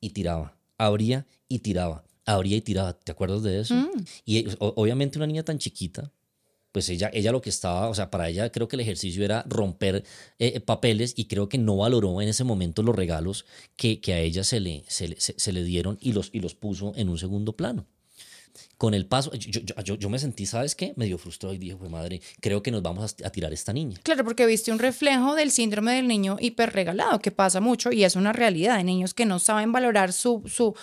y 0.00 0.10
tiraba, 0.10 0.56
abría 0.76 1.26
y 1.48 1.58
tiraba, 1.58 2.04
abría 2.24 2.56
y 2.56 2.60
tiraba. 2.60 2.92
¿Te 2.92 3.10
acuerdas 3.10 3.42
de 3.42 3.58
eso? 3.58 3.74
Mm. 3.74 4.04
Y 4.24 4.46
obviamente 4.60 5.18
una 5.18 5.26
niña 5.26 5.42
tan 5.42 5.58
chiquita, 5.58 6.12
pues 6.70 6.88
ella, 6.88 7.10
ella 7.12 7.32
lo 7.32 7.42
que 7.42 7.50
estaba, 7.50 7.88
o 7.88 7.96
sea, 7.96 8.12
para 8.12 8.28
ella 8.28 8.52
creo 8.52 8.68
que 8.68 8.76
el 8.76 8.80
ejercicio 8.80 9.24
era 9.24 9.44
romper 9.48 10.04
eh, 10.38 10.60
papeles 10.60 11.14
y 11.16 11.24
creo 11.24 11.48
que 11.48 11.58
no 11.58 11.78
valoró 11.78 12.22
en 12.22 12.28
ese 12.28 12.44
momento 12.44 12.84
los 12.84 12.94
regalos 12.94 13.44
que, 13.74 14.00
que 14.00 14.12
a 14.12 14.20
ella 14.20 14.44
se 14.44 14.60
le, 14.60 14.84
se, 14.86 15.16
se 15.18 15.52
le 15.52 15.64
dieron 15.64 15.98
y 16.00 16.12
los, 16.12 16.30
y 16.32 16.38
los 16.38 16.54
puso 16.54 16.92
en 16.94 17.08
un 17.08 17.18
segundo 17.18 17.56
plano 17.56 17.86
con 18.76 18.94
el 18.94 19.06
paso, 19.06 19.32
yo, 19.34 19.60
yo, 19.60 19.96
yo, 19.96 20.08
me 20.08 20.18
sentí, 20.18 20.46
¿sabes 20.46 20.74
qué? 20.74 20.92
Medio 20.96 21.18
frustrado 21.18 21.54
y 21.54 21.58
dije, 21.58 21.76
pues 21.76 21.90
madre, 21.90 22.20
creo 22.40 22.62
que 22.62 22.70
nos 22.70 22.82
vamos 22.82 23.16
a, 23.24 23.30
tirar 23.30 23.52
esta 23.52 23.72
niña. 23.72 23.98
Claro, 24.02 24.24
porque 24.24 24.46
viste 24.46 24.70
un 24.70 24.78
reflejo 24.78 25.34
del 25.34 25.50
síndrome 25.50 25.94
del 25.94 26.06
niño 26.06 26.36
hiperregalado, 26.40 27.18
que 27.18 27.30
pasa 27.30 27.60
mucho 27.60 27.90
y 27.92 28.04
es 28.04 28.16
una 28.16 28.32
realidad 28.32 28.76
de 28.76 28.84
niños 28.84 29.14
que 29.14 29.26
no 29.26 29.38
saben 29.38 29.72
valorar 29.72 30.12
su, 30.12 30.42
su 30.46 30.74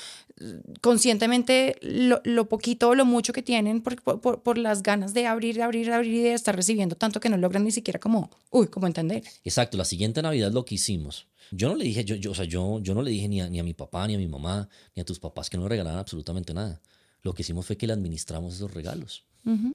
conscientemente 0.81 1.77
lo, 1.81 2.21
lo 2.25 2.49
poquito 2.49 2.89
o 2.89 2.95
lo 2.95 3.05
mucho 3.05 3.31
que 3.31 3.41
tienen 3.41 3.81
por, 3.81 4.01
por, 4.19 4.43
por, 4.43 4.57
las 4.57 4.83
ganas 4.83 5.13
de 5.13 5.27
abrir, 5.27 5.55
de 5.55 5.63
abrir, 5.63 5.85
de 5.85 5.93
abrir 5.93 6.13
y 6.13 6.19
de 6.19 6.33
estar 6.33 6.55
recibiendo 6.55 6.95
tanto 6.95 7.19
que 7.19 7.29
no 7.29 7.37
logran 7.37 7.63
ni 7.63 7.71
siquiera 7.71 7.99
como, 7.99 8.29
uy, 8.51 8.67
como 8.67 8.87
entender. 8.87 9.23
Exacto, 9.45 9.77
la 9.77 9.85
siguiente 9.85 10.21
Navidad 10.21 10.51
lo 10.51 10.65
que 10.65 10.75
hicimos. 10.75 11.27
Yo 11.51 11.69
no 11.69 11.75
le 11.75 11.85
dije, 11.85 12.03
yo, 12.03 12.15
yo, 12.15 12.31
o 12.31 12.35
sea, 12.35 12.45
yo, 12.45 12.79
yo 12.81 12.93
no 12.93 13.01
le 13.01 13.11
dije 13.11 13.27
ni 13.27 13.39
a, 13.39 13.49
ni 13.49 13.59
a 13.59 13.63
mi 13.63 13.73
papá, 13.73 14.07
ni 14.07 14.15
a 14.15 14.17
mi 14.17 14.27
mamá, 14.27 14.67
ni 14.95 15.01
a 15.01 15.05
tus 15.05 15.19
papás 15.19 15.49
que 15.49 15.57
no 15.57 15.69
regalaran 15.69 15.99
absolutamente 15.99 16.53
nada 16.53 16.81
lo 17.25 17.33
que 17.33 17.41
hicimos 17.41 17.65
fue 17.65 17.75
que 17.75 17.87
le 17.87 17.93
administramos 17.93 18.53
esos 18.53 18.71
regalos. 18.71 19.25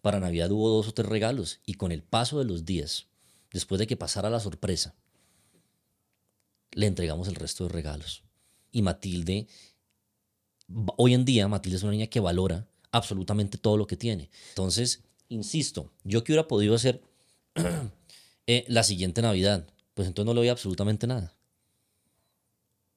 Para 0.02 0.20
Navidad 0.20 0.50
hubo 0.52 0.69
dos 0.69 0.87
o 0.87 0.94
tres 0.94 1.08
regalos 1.08 1.58
y 1.67 1.75
con 1.75 1.91
el 1.91 2.02
paso 2.02 2.38
de 2.38 2.44
los 2.44 2.64
días, 2.64 3.06
después 3.52 3.81
de 3.81 3.88
que 3.88 3.97
pasara 3.97 4.31
la 4.31 4.38
sorpresa, 4.38 4.94
le 6.70 6.87
entregamos 6.87 7.26
el 7.26 7.35
resto 7.35 7.64
de 7.64 7.70
regalos. 7.70 8.23
Y 8.70 8.82
Matilde, 8.82 9.49
hoy 10.97 11.14
en 11.14 11.25
día 11.25 11.49
Matilde 11.49 11.76
es 11.76 11.82
una 11.82 11.91
niña 11.91 12.06
que 12.06 12.20
valora 12.20 12.69
absolutamente 12.93 13.58
todo 13.58 13.76
lo 13.76 13.88
que 13.88 13.96
tiene. 13.96 14.31
Entonces, 14.50 15.03
insisto, 15.29 15.91
yo 16.05 16.22
que 16.22 16.32
hubiera 16.32 16.46
podido 16.46 16.77
hacer 16.77 17.03
eh, 18.46 18.65
la 18.69 18.84
siguiente 18.84 19.22
Navidad, 19.22 19.67
pues 19.94 20.06
entonces 20.06 20.27
no 20.27 20.34
le 20.34 20.41
doy 20.41 20.48
absolutamente 20.51 21.08
nada. 21.08 21.34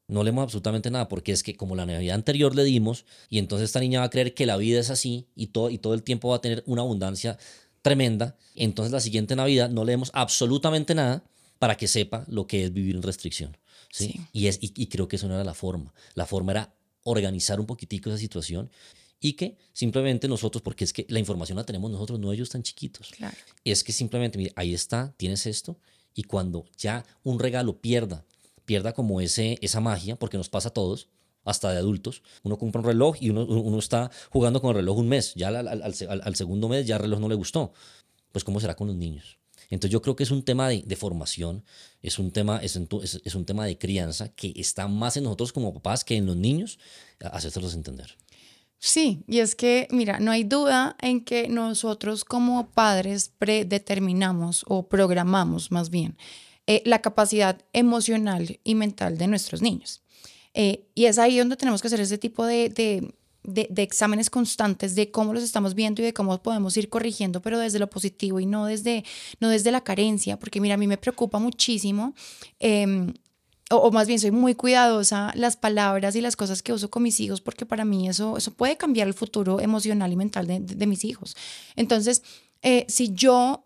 No 0.07 0.23
leemos 0.23 0.43
absolutamente 0.43 0.91
nada, 0.91 1.07
porque 1.07 1.31
es 1.31 1.43
que 1.43 1.55
como 1.55 1.75
la 1.75 1.85
Navidad 1.85 2.15
anterior 2.15 2.55
le 2.55 2.63
dimos, 2.63 3.05
y 3.29 3.39
entonces 3.39 3.69
esta 3.69 3.79
niña 3.79 3.99
va 3.99 4.05
a 4.05 4.09
creer 4.09 4.33
que 4.33 4.45
la 4.45 4.57
vida 4.57 4.79
es 4.79 4.89
así 4.89 5.27
y 5.35 5.47
todo, 5.47 5.69
y 5.69 5.77
todo 5.77 5.93
el 5.93 6.03
tiempo 6.03 6.29
va 6.29 6.37
a 6.37 6.41
tener 6.41 6.63
una 6.65 6.81
abundancia 6.81 7.37
tremenda, 7.81 8.37
entonces 8.55 8.91
la 8.91 8.99
siguiente 8.99 9.35
Navidad 9.35 9.69
no 9.69 9.85
leemos 9.85 10.11
absolutamente 10.13 10.95
nada 10.95 11.23
para 11.59 11.77
que 11.77 11.87
sepa 11.87 12.25
lo 12.27 12.47
que 12.47 12.65
es 12.65 12.73
vivir 12.73 12.95
en 12.95 13.03
restricción. 13.03 13.57
¿sí? 13.91 14.19
Y, 14.33 14.47
es, 14.47 14.59
y, 14.61 14.87
creo 14.87 15.07
que 15.07 15.17
eso 15.17 15.27
no 15.27 15.35
era 15.35 15.43
la 15.43 15.53
forma. 15.53 15.93
La 16.15 16.25
forma 16.25 16.51
era 16.51 16.73
organizar 17.03 17.59
un 17.59 17.65
poquitico 17.65 18.09
esa 18.09 18.17
situación 18.17 18.69
y 19.19 19.33
que 19.33 19.57
simplemente 19.71 20.27
nosotros, 20.27 20.61
porque 20.61 20.83
es 20.83 20.91
que 20.91 21.05
la 21.09 21.19
información 21.19 21.57
la 21.57 21.63
tenemos 21.63 21.89
nosotros, 21.89 22.19
no 22.19 22.33
ellos 22.33 22.49
tan 22.49 22.63
chiquitos. 22.63 23.11
Es 23.63 23.83
que 23.83 23.93
simplemente, 23.93 24.37
mire, 24.37 24.51
ahí 24.55 24.73
está, 24.73 25.13
tienes 25.15 25.45
esto, 25.45 25.79
y 26.13 26.23
cuando 26.23 26.65
ya 26.77 27.05
un 27.23 27.39
regalo 27.39 27.79
pierda 27.79 28.25
pierda 28.65 28.93
como 28.93 29.21
ese, 29.21 29.57
esa 29.61 29.79
magia, 29.79 30.17
porque 30.17 30.37
nos 30.37 30.49
pasa 30.49 30.69
a 30.69 30.73
todos, 30.73 31.09
hasta 31.45 31.71
de 31.71 31.77
adultos. 31.77 32.23
Uno 32.43 32.57
compra 32.57 32.81
un 32.81 32.87
reloj 32.87 33.17
y 33.19 33.29
uno, 33.29 33.45
uno 33.45 33.79
está 33.79 34.11
jugando 34.29 34.61
con 34.61 34.71
el 34.71 34.77
reloj 34.77 34.97
un 34.97 35.09
mes, 35.09 35.33
ya 35.35 35.49
al, 35.49 36.35
segundo 36.35 36.69
mes 36.69 36.87
ya 36.87 36.95
el 36.95 37.03
reloj 37.03 37.19
no 37.19 37.29
le 37.29 37.35
gustó. 37.35 37.73
Pues 38.31 38.43
¿cómo 38.43 38.59
será 38.59 38.75
con 38.75 38.87
los 38.87 38.95
niños? 38.95 39.37
Entonces 39.69 39.91
yo 39.91 40.01
creo 40.01 40.15
que 40.15 40.23
es 40.23 40.31
un 40.31 40.43
tema 40.43 40.69
de, 40.69 40.83
de 40.85 40.95
formación, 40.95 41.63
es 42.01 42.19
un 42.19 42.31
tema, 42.31 42.57
es, 42.57 42.75
es, 42.75 43.35
un 43.35 43.45
tema 43.45 43.65
de 43.65 43.77
crianza 43.77 44.29
que 44.29 44.53
está 44.55 44.87
más 44.87 45.17
en 45.17 45.23
nosotros 45.23 45.51
como 45.53 45.73
papás 45.73 46.03
que 46.03 46.15
en 46.15 46.25
los 46.25 46.35
niños, 46.35 46.79
hacérselos 47.19 47.73
entender. 47.73 48.17
Sí, 48.77 49.23
y 49.27 49.39
es 49.39 49.55
que, 49.55 49.87
mira, 49.91 50.19
no 50.19 50.31
hay 50.31 50.43
duda 50.43 50.97
en 50.99 51.23
que 51.23 51.47
nosotros 51.47 52.25
como 52.25 52.69
padres 52.71 53.31
predeterminamos 53.39 54.65
o 54.67 54.87
programamos 54.89 55.71
más 55.71 55.89
bien 55.89 56.17
eh, 56.65 56.81
la 56.85 57.01
capacidad 57.01 57.61
emocional 57.73 58.59
y 58.63 58.75
mental 58.75 59.17
de 59.17 59.27
nuestros 59.27 59.61
niños. 59.61 60.01
Eh, 60.53 60.87
y 60.95 61.05
es 61.05 61.17
ahí 61.17 61.37
donde 61.37 61.57
tenemos 61.57 61.81
que 61.81 61.87
hacer 61.87 61.99
ese 61.99 62.17
tipo 62.17 62.45
de, 62.45 62.69
de, 63.43 63.83
exámenes 63.83 64.29
constantes 64.29 64.95
de 64.95 65.11
cómo 65.11 65.33
los 65.33 65.43
estamos 65.43 65.73
viendo 65.73 66.01
y 66.01 66.05
de 66.05 66.13
cómo 66.13 66.41
podemos 66.41 66.77
ir 66.77 66.89
corrigiendo, 66.89 67.41
pero 67.41 67.59
desde 67.59 67.79
lo 67.79 67.89
positivo 67.89 68.39
y 68.39 68.45
no 68.45 68.65
desde, 68.65 69.03
no 69.39 69.49
desde 69.49 69.71
la 69.71 69.81
carencia, 69.81 70.39
porque 70.39 70.61
mira, 70.61 70.75
a 70.75 70.77
mí 70.77 70.87
me 70.87 70.97
preocupa 70.97 71.39
muchísimo. 71.39 72.13
Em, 72.59 73.13
o, 73.69 73.91
más 73.91 74.07
bien 74.07 74.19
soy 74.19 74.31
muy 74.31 74.55
cuidadosa 74.55 75.33
las 75.35 75.57
palabras 75.57 76.15
y 76.15 76.21
las 76.21 76.35
cosas 76.35 76.61
que 76.61 76.71
uso 76.71 76.89
con 76.89 77.03
mis 77.03 77.19
hijos 77.19 77.41
porque 77.41 77.65
para 77.65 77.83
mí 77.85 78.07
eso, 78.07 78.37
eso 78.37 78.53
puede 78.53 78.77
cambiar 78.77 79.07
el 79.07 79.13
futuro 79.13 79.59
emocional 79.59 80.13
y 80.13 80.15
mental 80.15 80.47
de, 80.47 80.59
de, 80.59 80.87
mis 80.87 81.03
hijos. 81.03 81.35
Entonces, 81.75 82.23
eh, 82.61 82.85
si 82.87 83.11
yo... 83.13 83.65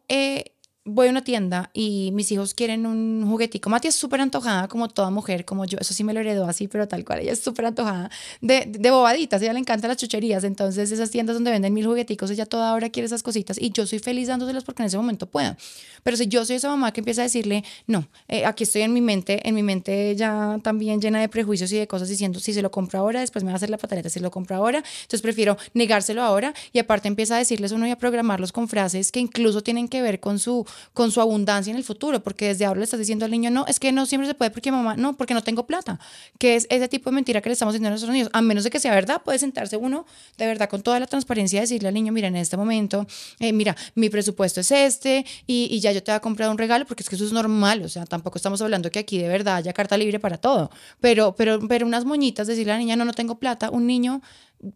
voy 0.88 1.08
a 1.08 1.10
una 1.12 1.24
tienda 1.24 1.70
y 1.74 2.12
mis 2.14 2.32
hijos 2.32 2.54
quieren 2.54 2.86
un 2.86 3.26
juguetico. 3.30 3.70
Mati 3.70 3.90
es 3.90 3.96
súper 3.96 4.22
antojada, 4.22 4.68
como 4.68 4.88
toda 4.88 5.10
mujer, 5.10 5.44
como 5.44 5.66
yo. 5.66 5.78
Eso 5.80 5.94
sí 5.94 6.04
me 6.04 6.14
lo 6.14 6.22
heredó 6.22 6.46
así, 6.46 6.68
pero 6.68 6.88
tal 6.88 7.04
cual. 7.04 7.20
Ella 7.20 7.34
es 7.34 7.42
súper 7.42 7.66
antojada 7.66 8.10
de, 8.42 8.66
de 8.68 8.92
bobaditas. 8.92 9.42
Ella 9.42 9.54
le 9.54 9.60
encantan 9.60 9.90
las 9.90 9.98
chucherías. 9.98 10.46
Entonces, 10.46 10.92
esas 10.92 11.12
tiendas 11.12 11.36
donde 11.36 11.52
venden 11.52 11.74
mil 11.74 11.86
jugueticos, 11.86 12.32
ella 12.32 12.46
toda 12.46 12.74
hora 12.74 12.90
quiere 12.90 13.06
esas 13.06 13.22
cositas. 13.22 13.58
Y 13.60 13.72
yo 13.72 13.86
soy 13.86 14.00
feliz 14.00 14.30
dándoselas 14.30 14.64
porque 14.64 14.82
en 14.82 14.88
ese 14.88 14.98
momento 14.98 15.28
pueda. 15.28 15.58
Pero 16.04 16.16
si 16.16 16.28
yo 16.28 16.46
soy 16.46 16.56
esa 16.56 16.70
mamá 16.70 16.94
que 16.94 17.02
empieza 17.02 17.22
a 17.22 17.26
decirle, 17.26 17.66
no, 17.86 18.08
eh, 18.30 18.46
aquí 18.46 18.64
estoy 18.64 18.84
en 18.84 18.94
mi 18.94 19.02
mente, 19.02 19.48
en 19.48 19.56
mi 19.56 19.64
mente 19.64 20.16
ya 20.16 20.58
también 20.64 21.02
llena 21.02 21.20
de 21.20 21.28
prejuicios 21.28 21.72
y 21.74 21.78
de 21.78 21.88
cosas 21.88 22.08
diciendo, 22.08 22.40
si 22.40 22.54
se 22.54 22.62
lo 22.62 22.72
compro 22.72 23.00
ahora, 23.00 23.20
después 23.20 23.44
me 23.44 23.50
va 23.50 23.56
a 23.56 23.58
hacer 23.58 23.70
la 23.70 23.78
pataleta, 23.78 24.10
si 24.10 24.22
lo 24.22 24.32
compro 24.32 24.56
ahora. 24.56 24.78
Entonces, 24.78 25.22
prefiero 25.22 25.58
negárselo 25.74 26.22
ahora. 26.22 26.54
Y 26.72 26.80
aparte 26.80 27.10
empieza 27.10 27.36
a 27.36 27.40
decirles 27.40 27.74
uno 27.74 27.86
y 27.88 27.92
a 27.92 27.98
programarlos 27.98 28.54
con 28.54 28.70
frases 28.70 29.12
que 29.12 29.20
incluso 29.20 29.62
tienen 29.62 29.90
que 29.90 30.02
ver 30.02 30.22
con 30.22 30.40
su, 30.40 30.66
con 30.94 31.12
su 31.12 31.22
abundancia 31.22 31.72
en 31.72 31.78
el 31.78 31.84
futuro, 31.84 32.22
porque 32.22 32.48
desde 32.48 32.66
ahora 32.66 32.80
le 32.80 32.84
estás 32.84 33.00
diciendo 33.00 33.26
al 33.26 33.32
niño, 33.32 33.50
no, 33.52 33.66
es 33.68 33.80
que 33.80 33.92
no 33.92 34.06
siempre 34.06 34.28
se 34.28 34.34
puede 34.34 34.52
porque 34.52 34.72
mamá, 34.72 34.96
no, 34.96 35.18
porque 35.18 35.34
no 35.34 35.44
tengo 35.44 35.66
plata, 35.68 36.00
que 36.40 36.56
es 36.56 36.68
ese 36.70 36.88
tipo 36.88 37.10
de 37.10 37.16
mentira 37.16 37.42
que 37.42 37.50
le 37.50 37.54
estamos 37.54 37.74
diciendo 37.74 37.88
a 37.88 37.92
nuestros 37.92 38.12
niños, 38.12 38.30
a 38.34 38.42
menos 38.42 38.64
de 38.64 38.70
que 38.70 38.80
sea 38.80 38.94
verdad, 38.94 39.22
puede 39.24 39.40
sentarse 39.40 39.78
uno 39.78 40.06
de 40.38 40.48
verdad 40.48 40.70
con 40.70 40.82
toda 40.82 41.00
la 41.00 41.08
transparencia 41.08 41.58
y 41.58 41.62
decirle 41.62 41.88
al 41.88 41.94
niño, 41.94 42.12
mira, 42.12 42.28
en 42.28 42.36
este 42.36 42.58
momento, 42.58 43.06
eh, 43.40 43.54
mira, 43.54 43.76
mi 43.96 44.10
presupuesto 44.10 44.62
es 44.62 44.72
este 44.72 45.26
y, 45.46 45.68
y, 45.72 45.80
ya 45.80 45.92
yo 45.92 46.04
te 46.04 46.12
voy 46.12 46.18
a 46.18 46.20
comprar 46.20 46.50
un 46.50 46.58
regalo, 46.58 46.86
porque 46.86 47.04
es 47.04 47.10
que 47.10 47.16
eso 47.16 47.26
es 47.26 47.32
normal, 47.32 47.82
o 47.84 47.90
sea, 47.90 48.06
tampoco 48.06 48.38
estamos 48.38 48.62
hablando 48.62 48.92
que 48.92 49.00
aquí 49.00 49.18
de 49.20 49.28
verdad 49.28 49.58
haya 49.58 49.74
carta 49.74 49.98
libre 49.98 50.20
para 50.20 50.38
todo, 50.38 50.72
pero, 51.02 51.36
pero, 51.36 51.60
pero 51.68 51.86
unas 51.86 52.06
moñitas, 52.06 52.48
decirle 52.48 52.74
a 52.74 52.76
la 52.76 52.80
niña, 52.80 52.96
no, 52.96 53.06
no 53.06 53.14
tengo 53.14 53.40
plata, 53.40 53.70
un 53.70 53.88
niño 53.88 54.22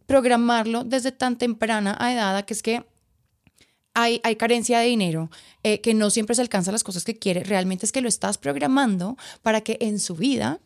programarlo 0.06 0.84
desde 0.84 1.12
tan 1.12 1.38
temprana 1.38 1.98
edad 2.12 2.46
que 2.46 2.54
es 2.54 2.62
que 2.62 2.86
hay, 3.94 4.20
carencia 4.38 4.80
de 4.80 4.88
dinero, 4.88 5.30
eh, 5.64 5.82
que 5.82 5.94
no 5.94 6.10
siempre 6.10 6.36
se 6.36 6.42
alcanza 6.42 6.72
las 6.72 6.84
cosas 6.84 7.04
que 7.04 7.18
quiere, 7.18 7.44
realmente 7.44 7.86
es 7.86 7.92
que 7.92 8.02
lo 8.02 8.08
estás 8.08 8.38
programando 8.38 9.18
para 9.42 9.62
que 9.62 9.78
en 9.82 10.00
su 10.00 10.16
vida 10.16 10.60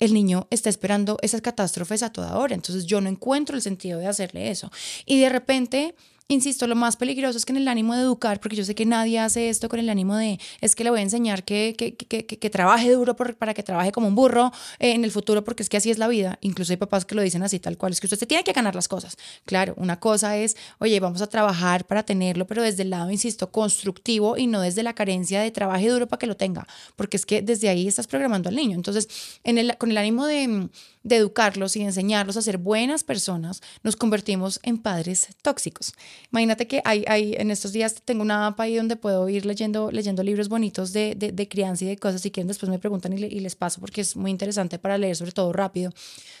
el 0.00 0.12
niño 0.12 0.46
esté 0.50 0.70
esperando 0.70 1.18
esas 1.22 1.40
catástrofes 1.40 2.02
a 2.02 2.10
toda 2.10 2.36
hora. 2.36 2.54
Entonces 2.54 2.86
yo 2.86 3.00
no 3.00 3.08
encuentro 3.08 3.56
el 3.56 3.62
sentido 3.62 3.98
de 3.98 4.06
hacerle 4.06 4.50
eso. 4.50 4.70
Y 5.06 5.20
de 5.20 5.28
repente 5.28 5.94
Insisto, 6.28 6.66
lo 6.66 6.74
más 6.74 6.96
peligroso 6.96 7.36
es 7.36 7.44
que 7.44 7.52
en 7.52 7.58
el 7.58 7.68
ánimo 7.68 7.94
de 7.94 8.00
educar, 8.00 8.40
porque 8.40 8.56
yo 8.56 8.64
sé 8.64 8.74
que 8.74 8.86
nadie 8.86 9.18
hace 9.18 9.50
esto 9.50 9.68
con 9.68 9.78
el 9.78 9.90
ánimo 9.90 10.16
de, 10.16 10.40
es 10.62 10.74
que 10.74 10.82
le 10.82 10.88
voy 10.88 11.00
a 11.00 11.02
enseñar 11.02 11.44
que, 11.44 11.74
que, 11.76 11.96
que, 11.96 12.24
que 12.24 12.50
trabaje 12.50 12.90
duro 12.92 13.14
para 13.14 13.52
que 13.52 13.62
trabaje 13.62 13.92
como 13.92 14.08
un 14.08 14.14
burro 14.14 14.50
eh, 14.78 14.92
en 14.92 15.04
el 15.04 15.10
futuro, 15.10 15.44
porque 15.44 15.62
es 15.62 15.68
que 15.68 15.76
así 15.76 15.90
es 15.90 15.98
la 15.98 16.08
vida. 16.08 16.38
Incluso 16.40 16.72
hay 16.72 16.78
papás 16.78 17.04
que 17.04 17.14
lo 17.14 17.20
dicen 17.20 17.42
así, 17.42 17.60
tal 17.60 17.76
cual, 17.76 17.92
es 17.92 18.00
que 18.00 18.06
usted 18.06 18.18
se 18.18 18.24
tiene 18.24 18.42
que 18.42 18.52
ganar 18.52 18.74
las 18.74 18.88
cosas. 18.88 19.18
Claro, 19.44 19.74
una 19.76 20.00
cosa 20.00 20.38
es, 20.38 20.56
oye, 20.78 20.98
vamos 20.98 21.20
a 21.20 21.26
trabajar 21.26 21.84
para 21.84 22.04
tenerlo, 22.04 22.46
pero 22.46 22.62
desde 22.62 22.84
el 22.84 22.90
lado, 22.90 23.10
insisto, 23.10 23.52
constructivo 23.52 24.38
y 24.38 24.46
no 24.46 24.62
desde 24.62 24.82
la 24.82 24.94
carencia 24.94 25.42
de 25.42 25.50
trabaje 25.50 25.90
duro 25.90 26.08
para 26.08 26.20
que 26.20 26.26
lo 26.26 26.38
tenga, 26.38 26.66
porque 26.96 27.18
es 27.18 27.26
que 27.26 27.42
desde 27.42 27.68
ahí 27.68 27.86
estás 27.86 28.06
programando 28.06 28.48
al 28.48 28.56
niño. 28.56 28.76
Entonces, 28.76 29.08
en 29.44 29.58
el, 29.58 29.76
con 29.76 29.90
el 29.90 29.98
ánimo 29.98 30.24
de 30.24 30.70
de 31.04 31.16
educarlos 31.16 31.76
y 31.76 31.82
enseñarlos 31.82 32.36
a 32.36 32.42
ser 32.42 32.58
buenas 32.58 33.04
personas, 33.04 33.62
nos 33.82 33.94
convertimos 33.94 34.58
en 34.62 34.78
padres 34.78 35.28
tóxicos. 35.42 35.92
Imagínate 36.32 36.66
que 36.66 36.82
hay, 36.84 37.04
hay 37.06 37.34
en 37.38 37.50
estos 37.50 37.72
días 37.72 38.02
tengo 38.04 38.22
una 38.22 38.46
app 38.46 38.58
ahí 38.60 38.76
donde 38.76 38.96
puedo 38.96 39.28
ir 39.28 39.46
leyendo, 39.46 39.90
leyendo 39.90 40.22
libros 40.22 40.48
bonitos 40.48 40.92
de, 40.92 41.14
de, 41.14 41.48
crianza 41.48 41.84
y 41.84 41.88
de 41.88 41.96
cosas. 41.98 42.22
Si 42.22 42.30
quieren, 42.30 42.48
después 42.48 42.70
me 42.70 42.78
preguntan 42.78 43.12
y, 43.12 43.22
y, 43.22 43.40
les 43.40 43.54
paso 43.54 43.80
porque 43.80 44.00
es 44.00 44.16
muy 44.16 44.30
interesante 44.30 44.78
para 44.78 44.98
leer, 44.98 45.14
sobre 45.14 45.32
todo 45.32 45.52
rápido. 45.52 45.92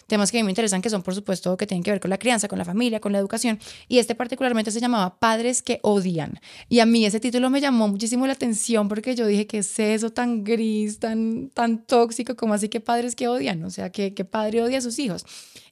Temas 0.06 0.30
que 0.32 0.38
a 0.38 0.40
mí 0.40 0.44
me 0.44 0.50
interesan, 0.50 0.82
que 0.82 0.90
son, 0.90 1.02
por 1.02 1.14
supuesto, 1.14 1.56
que 1.56 1.66
tienen 1.66 1.82
que 1.82 1.90
ver 1.90 2.00
con 2.00 2.10
la 2.10 2.18
crianza, 2.18 2.48
con 2.48 2.58
la 2.58 2.64
familia, 2.64 3.00
con 3.00 3.12
la 3.12 3.18
educación. 3.18 3.58
Y 3.88 3.98
este 3.98 4.14
particularmente 4.14 4.70
se 4.70 4.80
llamaba 4.80 5.18
Padres 5.18 5.62
que 5.62 5.78
odian. 5.82 6.40
Y 6.68 6.80
a 6.80 6.86
mí 6.86 7.04
ese 7.04 7.20
título 7.20 7.50
me 7.50 7.60
llamó 7.60 7.88
muchísimo 7.88 8.26
la 8.26 8.32
atención 8.32 8.88
porque 8.88 9.14
yo 9.14 9.26
dije, 9.26 9.46
¿qué 9.46 9.58
es 9.58 9.78
eso 9.78 10.10
tan 10.10 10.42
gris, 10.42 10.98
tan, 10.98 11.50
tan 11.50 11.84
tóxico? 11.84 12.34
como 12.36 12.54
así 12.54 12.68
que 12.68 12.80
padres 12.80 13.14
que 13.14 13.28
odian? 13.28 13.64
O 13.64 13.70
sea, 13.70 13.90
que, 13.90 14.14
que 14.14 14.24
padre 14.54 14.62
odia 14.62 14.78
a 14.78 14.82
sus 14.82 14.98
hijos. 14.98 15.24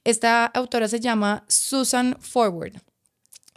Esta 0.03 0.45
autora 0.45 0.87
se 0.87 0.99
llama 0.99 1.45
Susan 1.47 2.17
Forward. 2.19 2.81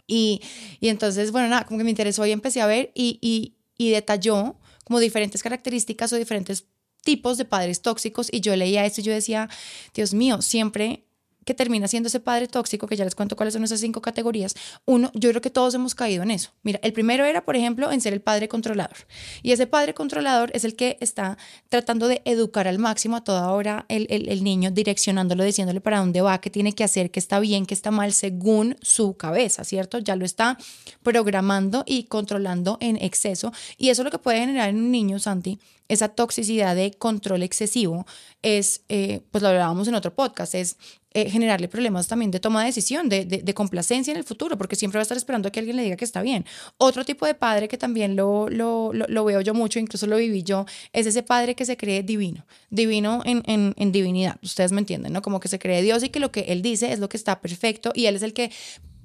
Y, 0.07 0.41
y 0.79 0.87
entonces, 0.87 1.31
bueno, 1.31 1.49
nada, 1.49 1.65
como 1.65 1.77
que 1.77 1.83
me 1.83 1.89
interesó 1.89 2.25
y 2.25 2.31
empecé 2.31 2.61
a 2.61 2.67
ver 2.67 2.91
y, 2.95 3.19
y, 3.21 3.55
y 3.77 3.91
detalló 3.91 4.55
como 4.85 4.99
diferentes 4.99 5.43
características 5.43 6.13
o 6.13 6.15
diferentes 6.15 6.65
tipos 7.03 7.37
de 7.37 7.45
padres 7.45 7.81
tóxicos 7.81 8.29
y 8.31 8.39
yo 8.39 8.55
leía 8.55 8.85
esto 8.85 9.01
y 9.01 9.03
yo 9.03 9.13
decía, 9.13 9.49
Dios 9.93 10.13
mío, 10.13 10.41
siempre 10.41 11.06
que 11.47 11.53
termina 11.53 11.87
siendo 11.87 12.07
ese 12.07 12.19
padre 12.19 12.49
tóxico, 12.49 12.87
que 12.87 12.97
ya 12.97 13.05
les 13.05 13.15
cuento 13.15 13.37
cuáles 13.37 13.53
son 13.53 13.63
esas 13.63 13.79
cinco 13.79 14.01
categorías, 14.01 14.53
uno, 14.83 15.09
yo 15.13 15.29
creo 15.29 15.41
que 15.41 15.49
todos 15.49 15.73
hemos 15.75 15.95
caído 15.95 16.21
en 16.23 16.31
eso. 16.31 16.51
Mira, 16.61 16.77
el 16.83 16.91
primero 16.91 17.23
era, 17.23 17.45
por 17.45 17.55
ejemplo, 17.55 17.89
en 17.89 18.01
ser 18.01 18.11
el 18.11 18.19
padre 18.19 18.49
controlador. 18.49 18.97
Y 19.43 19.53
ese 19.53 19.65
padre 19.65 19.93
controlador 19.93 20.51
es 20.53 20.65
el 20.65 20.75
que 20.75 20.97
está 20.99 21.37
tratando 21.69 22.09
de 22.09 22.21
educar 22.25 22.67
al 22.67 22.79
máximo 22.79 23.15
a 23.15 23.23
toda 23.23 23.49
hora 23.51 23.85
el, 23.87 24.07
el, 24.09 24.43
niño, 24.43 24.71
direccionándolo, 24.71 25.45
diciéndole 25.45 25.79
para 25.79 25.99
dónde 25.99 26.19
va, 26.19 26.41
qué 26.41 26.49
tiene 26.49 26.73
que 26.73 26.83
hacer, 26.83 27.11
qué 27.11 27.19
está 27.19 27.39
bien, 27.39 27.65
qué 27.65 27.73
está 27.73 27.91
mal, 27.91 28.11
según 28.11 28.75
su 28.81 29.15
cabeza, 29.15 29.63
¿cierto? 29.63 29.99
Ya 29.99 30.17
lo 30.17 30.25
está 30.25 30.57
programando 31.01 31.85
y 31.87 32.03
controlando 32.03 32.77
en 32.81 32.97
exceso. 32.97 33.53
Y 33.77 33.87
eso 33.87 34.03
lo 34.03 34.11
que 34.11 34.19
puede 34.19 34.39
generar 34.39 34.67
en 34.67 34.75
un 34.75 34.91
niño, 34.91 35.17
Santi, 35.17 35.59
esa 35.87 36.09
toxicidad 36.09 36.75
de 36.75 36.91
control 36.91 37.43
excesivo 37.43 38.05
es, 38.41 38.81
eh, 38.89 39.21
pues 39.31 39.41
lo 39.41 39.49
hablábamos 39.49 39.87
en 39.87 39.95
otro 39.95 40.13
podcast, 40.13 40.55
es 40.55 40.77
eh, 41.13 41.31
generarle 41.31 41.67
problemas 41.67 42.07
también 42.07 42.29
de 42.29 42.39
toma 42.39 42.59
de 42.59 42.67
decisión, 42.67 43.09
de, 43.09 43.25
de, 43.25 43.53
complacencia 43.55 44.11
en 44.11 44.17
el 44.17 44.23
futuro, 44.23 44.55
porque 44.55 44.75
siempre 44.75 44.99
va 44.99 45.01
a 45.01 45.03
estar 45.03 45.17
esperando 45.17 45.47
a 45.47 45.51
que 45.51 45.59
alguien 45.59 45.75
le 45.75 45.81
diga 45.81 45.95
que 45.95 46.05
está 46.05 46.21
bien. 46.21 46.45
Otro 46.77 47.05
tipo 47.05 47.25
de 47.25 47.33
padre 47.33 47.67
que 47.67 47.77
también 47.77 48.15
lo, 48.15 48.49
lo, 48.49 48.91
lo, 48.93 49.25
veo 49.25 49.41
yo 49.41 49.55
mucho, 49.55 49.79
incluso 49.79 50.05
lo 50.05 50.17
viví 50.17 50.43
yo, 50.43 50.67
es 50.93 51.07
ese 51.07 51.23
padre 51.23 51.55
que 51.55 51.65
se 51.65 51.75
cree 51.75 52.03
divino, 52.03 52.45
divino 52.69 53.23
en, 53.25 53.41
en, 53.47 53.73
en 53.77 53.91
divinidad, 53.91 54.37
ustedes 54.43 54.71
me 54.71 54.79
entienden, 54.79 55.11
¿no? 55.11 55.23
Como 55.23 55.39
que 55.39 55.47
se 55.47 55.57
cree 55.57 55.81
Dios 55.81 56.03
y 56.03 56.09
que 56.09 56.19
lo 56.19 56.31
que 56.31 56.41
él 56.41 56.61
dice 56.61 56.91
es 56.91 56.99
lo 56.99 57.09
que 57.09 57.17
está 57.17 57.41
perfecto 57.41 57.93
y 57.95 58.05
él 58.05 58.15
es 58.15 58.21
el 58.21 58.33
que 58.33 58.51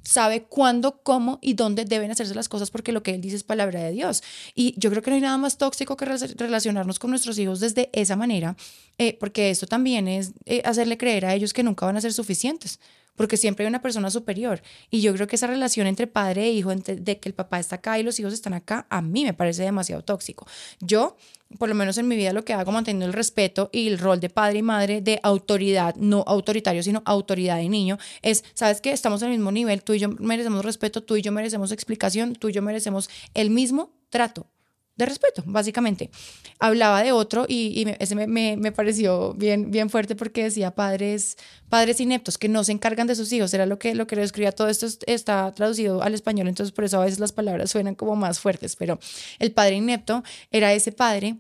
sabe 0.03 0.43
cuándo, 0.43 1.01
cómo 1.03 1.39
y 1.41 1.55
dónde 1.55 1.85
deben 1.85 2.11
hacerse 2.11 2.35
las 2.35 2.49
cosas 2.49 2.71
porque 2.71 2.93
lo 2.93 3.03
que 3.03 3.15
él 3.15 3.21
dice 3.21 3.37
es 3.37 3.43
palabra 3.43 3.81
de 3.81 3.93
Dios. 3.93 4.23
Y 4.55 4.75
yo 4.79 4.91
creo 4.91 5.03
que 5.03 5.11
no 5.11 5.17
hay 5.17 5.23
nada 5.23 5.39
más 5.39 5.59
tóxico 5.59 5.97
que 5.97 6.05
relacionarnos 6.05 6.99
con 6.99 7.11
nuestros 7.11 7.39
hijos 7.39 7.61
desde 7.61 7.91
esa 7.93 8.17
manera, 8.17 8.57
eh, 8.99 9.17
porque 9.19 9.51
esto 9.51 9.67
también 9.67 10.09
es 10.09 10.33
eh, 10.45 10.63
hacerle 10.65 10.99
creer 10.99 11.27
a 11.27 11.35
ellos 11.35 11.53
que 11.53 11.63
nunca 11.63 11.87
van 11.87 11.97
a 11.97 12.01
ser 12.01 12.13
suficientes 12.13 12.79
porque 13.23 13.37
siempre 13.37 13.65
hay 13.65 13.69
una 13.69 13.81
persona 13.81 14.11
superior. 14.11 14.63
Y 14.91 15.01
yo 15.01 15.15
creo 15.15 15.29
que 15.29 15.37
esa 15.37 15.47
relación 15.47 15.87
entre 15.87 16.09
padre 16.09 16.43
e 16.43 16.51
hijo, 16.51 16.75
de 16.75 17.21
que 17.21 17.29
el 17.29 17.37
papá 17.37 17.61
está 17.61 17.77
acá 17.77 17.97
y 18.01 18.03
los 18.03 18.19
hijos 18.19 18.33
están 18.33 18.53
acá, 18.53 18.85
a 18.91 19.01
mí 19.01 19.23
me 19.23 19.33
parece 19.33 19.63
demasiado 19.63 20.03
tóxico. 20.03 20.45
Yo, 20.81 21.17
por 21.57 21.69
lo 21.69 21.77
menos 21.77 21.99
en 21.99 22.09
mi 22.09 22.17
vida, 22.17 22.33
lo 22.33 22.45
que 22.45 22.53
hago 22.53 22.73
manteniendo 22.73 23.07
el 23.07 23.13
respeto 23.13 23.71
y 23.73 23.87
el 23.87 24.01
rol 24.01 24.19
de 24.19 24.29
padre 24.29 24.59
y 24.59 24.63
madre 24.63 25.03
de 25.03 25.21
autoridad, 25.23 25.95
no 25.95 26.25
autoritario, 26.27 26.83
sino 26.83 27.01
autoridad 27.05 27.59
de 27.59 27.69
niño, 27.69 27.97
es, 28.23 28.43
¿sabes 28.55 28.81
qué? 28.81 28.91
Estamos 28.91 29.23
al 29.23 29.31
mismo 29.31 29.53
nivel, 29.53 29.85
tú 29.85 29.93
y 29.93 30.01
yo 30.01 30.09
merecemos 30.09 30.65
respeto, 30.65 31.05
tú 31.05 31.15
y 31.15 31.23
yo 31.23 31.31
merecemos 31.31 31.71
explicación, 31.71 32.35
tú 32.35 32.49
y 32.49 32.53
yo 32.53 32.61
merecemos 32.61 33.09
el 33.35 33.51
mismo 33.51 33.93
trato 34.11 34.49
de 34.97 35.07
respeto, 35.07 35.43
básicamente. 35.47 36.11
Hablaba 36.59 37.03
de 37.03 37.13
otro 37.13 37.47
y, 37.49 37.87
ese 37.99 38.15
me, 38.15 38.57
me, 38.57 38.73
pareció 38.73 39.35
bien, 39.35 39.71
bien 39.71 39.91
fuerte 39.91 40.15
porque 40.15 40.45
decía 40.45 40.75
padres, 40.75 41.37
padres 41.69 42.01
ineptos 42.01 42.39
que 42.39 42.49
no 42.49 42.63
se 42.65 42.73
encargan 42.73 43.07
de 43.07 43.15
sus 43.15 43.33
hijos. 43.33 43.53
Era 43.55 43.67
lo 43.67 43.79
que, 43.79 43.95
lo 43.95 44.07
que 44.07 44.17
lo 44.17 44.23
escribía. 44.23 44.53
Todo 44.53 44.69
esto 44.69 44.87
está 45.07 45.53
traducido 45.53 46.03
al 46.03 46.15
español, 46.15 46.49
entonces 46.49 46.73
por 46.73 46.85
eso 46.85 47.01
a 47.01 47.05
veces 47.05 47.21
las 47.21 47.33
palabras 47.33 47.71
suenan 47.71 47.95
como 47.95 48.17
más 48.17 48.39
fuertes, 48.39 48.77
pero 48.77 48.99
el 49.39 49.53
padre 49.53 49.77
inepto 49.77 50.23
era 50.51 50.73
ese 50.73 50.93
padre 50.93 51.39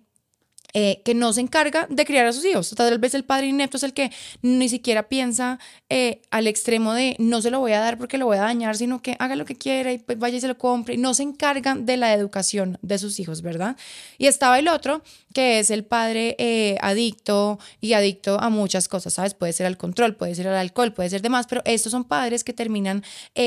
eh, 0.74 1.02
que 1.04 1.14
no 1.14 1.34
se 1.34 1.42
encarga 1.42 1.86
de 1.90 2.06
criar 2.06 2.24
a 2.24 2.32
sus 2.32 2.46
hijos. 2.46 2.70
Tal 2.74 2.98
vez 2.98 3.12
el 3.12 3.24
padre 3.24 3.46
inepto 3.46 3.76
es 3.76 3.82
el 3.82 3.92
que 3.92 4.10
ni 4.40 4.70
siquiera 4.70 5.02
piensa 5.02 5.58
eh, 5.90 6.22
al 6.30 6.46
extremo 6.46 6.94
de 6.94 7.14
no 7.18 7.42
se 7.42 7.50
lo 7.50 7.60
voy 7.60 7.72
a 7.72 7.80
dar 7.80 7.98
porque 7.98 8.16
lo 8.16 8.24
voy 8.24 8.38
a 8.38 8.40
dañar, 8.40 8.74
sino 8.78 9.02
que 9.02 9.14
haga 9.18 9.36
lo 9.36 9.44
que 9.44 9.54
quiera 9.54 9.92
y 9.92 9.98
pues 9.98 10.18
vaya 10.18 10.38
y 10.38 10.40
se 10.40 10.48
lo 10.48 10.56
compre. 10.56 10.96
No 10.96 11.12
se 11.12 11.24
encargan 11.24 11.84
de 11.84 11.98
la 11.98 12.14
educación 12.14 12.78
de 12.80 12.96
sus 12.96 13.20
hijos, 13.20 13.42
¿verdad? 13.42 13.76
Y 14.16 14.28
estaba 14.28 14.58
el 14.58 14.66
otro, 14.68 15.02
que 15.34 15.58
es 15.58 15.70
el 15.70 15.84
padre 15.84 16.36
eh, 16.38 16.78
adicto 16.80 17.58
y 17.82 17.92
adicto 17.92 18.40
a 18.40 18.48
muchas 18.48 18.88
cosas, 18.88 19.12
¿sabes? 19.12 19.34
Puede 19.34 19.52
ser 19.52 19.66
al 19.66 19.76
control, 19.76 20.16
puede 20.16 20.34
ser 20.34 20.48
al 20.48 20.56
alcohol, 20.56 20.94
puede 20.94 21.10
ser 21.10 21.20
demás, 21.20 21.46
pero 21.50 21.60
estos 21.66 21.92
son 21.92 22.04
padres 22.04 22.44
que 22.44 22.54
terminan 22.54 23.04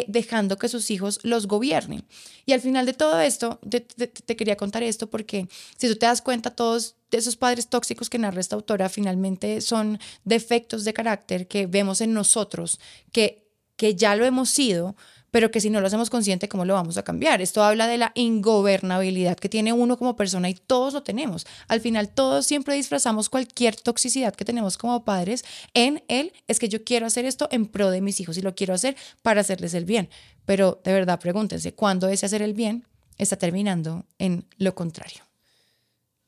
dejando 0.07 0.57
que 0.57 0.69
sus 0.69 0.91
hijos 0.91 1.19
los 1.23 1.47
gobiernen. 1.47 2.05
Y 2.45 2.53
al 2.53 2.61
final 2.61 2.85
de 2.85 2.93
todo 2.93 3.19
esto, 3.19 3.59
te, 3.67 3.79
te 3.79 4.35
quería 4.35 4.57
contar 4.57 4.83
esto 4.83 5.09
porque 5.09 5.47
si 5.77 5.87
tú 5.87 5.95
te 5.95 6.05
das 6.05 6.21
cuenta, 6.21 6.51
todos 6.51 6.95
esos 7.11 7.35
padres 7.35 7.69
tóxicos 7.69 8.09
que 8.09 8.19
narra 8.19 8.41
esta 8.41 8.55
autora 8.55 8.89
finalmente 8.89 9.61
son 9.61 9.99
defectos 10.23 10.83
de 10.83 10.93
carácter 10.93 11.47
que 11.47 11.67
vemos 11.67 12.01
en 12.01 12.13
nosotros, 12.13 12.79
que, 13.11 13.47
que 13.75 13.95
ya 13.95 14.15
lo 14.15 14.25
hemos 14.25 14.49
sido, 14.49 14.95
pero 15.35 15.51
que 15.51 15.59
si 15.59 15.69
no 15.69 15.81
lo 15.81 15.87
hacemos 15.87 16.09
consciente, 16.09 16.47
¿cómo 16.47 16.63
lo 16.63 16.75
vamos 16.75 16.95
a 16.95 17.03
cambiar? 17.03 17.41
Esto 17.41 17.61
habla 17.61 17.87
de 17.87 17.97
la 17.97 18.13
ingobernabilidad 18.15 19.35
que 19.35 19.49
tiene 19.49 19.73
uno 19.73 19.97
como 19.97 20.15
persona 20.15 20.49
y 20.49 20.53
todos 20.53 20.93
lo 20.93 21.03
tenemos. 21.03 21.45
Al 21.67 21.81
final, 21.81 22.07
todos 22.07 22.45
siempre 22.45 22.73
disfrazamos 22.73 23.27
cualquier 23.27 23.75
toxicidad 23.75 24.33
que 24.33 24.45
tenemos 24.45 24.77
como 24.77 25.03
padres 25.03 25.43
en 25.73 26.05
él, 26.07 26.31
es 26.47 26.57
que 26.57 26.69
yo 26.69 26.85
quiero 26.85 27.05
hacer 27.05 27.25
esto 27.25 27.49
en 27.51 27.65
pro 27.65 27.91
de 27.91 27.99
mis 27.99 28.21
hijos 28.21 28.37
y 28.37 28.41
lo 28.41 28.55
quiero 28.55 28.73
hacer 28.73 28.95
para 29.23 29.41
hacerles 29.41 29.73
el 29.73 29.83
bien. 29.83 30.07
Pero 30.45 30.79
de 30.85 30.93
verdad, 30.93 31.19
pregúntense, 31.19 31.73
¿cuándo 31.73 32.07
ese 32.07 32.25
hacer 32.27 32.41
el 32.41 32.53
bien 32.53 32.85
está 33.17 33.35
terminando 33.35 34.05
en 34.19 34.45
lo 34.57 34.73
contrario? 34.73 35.24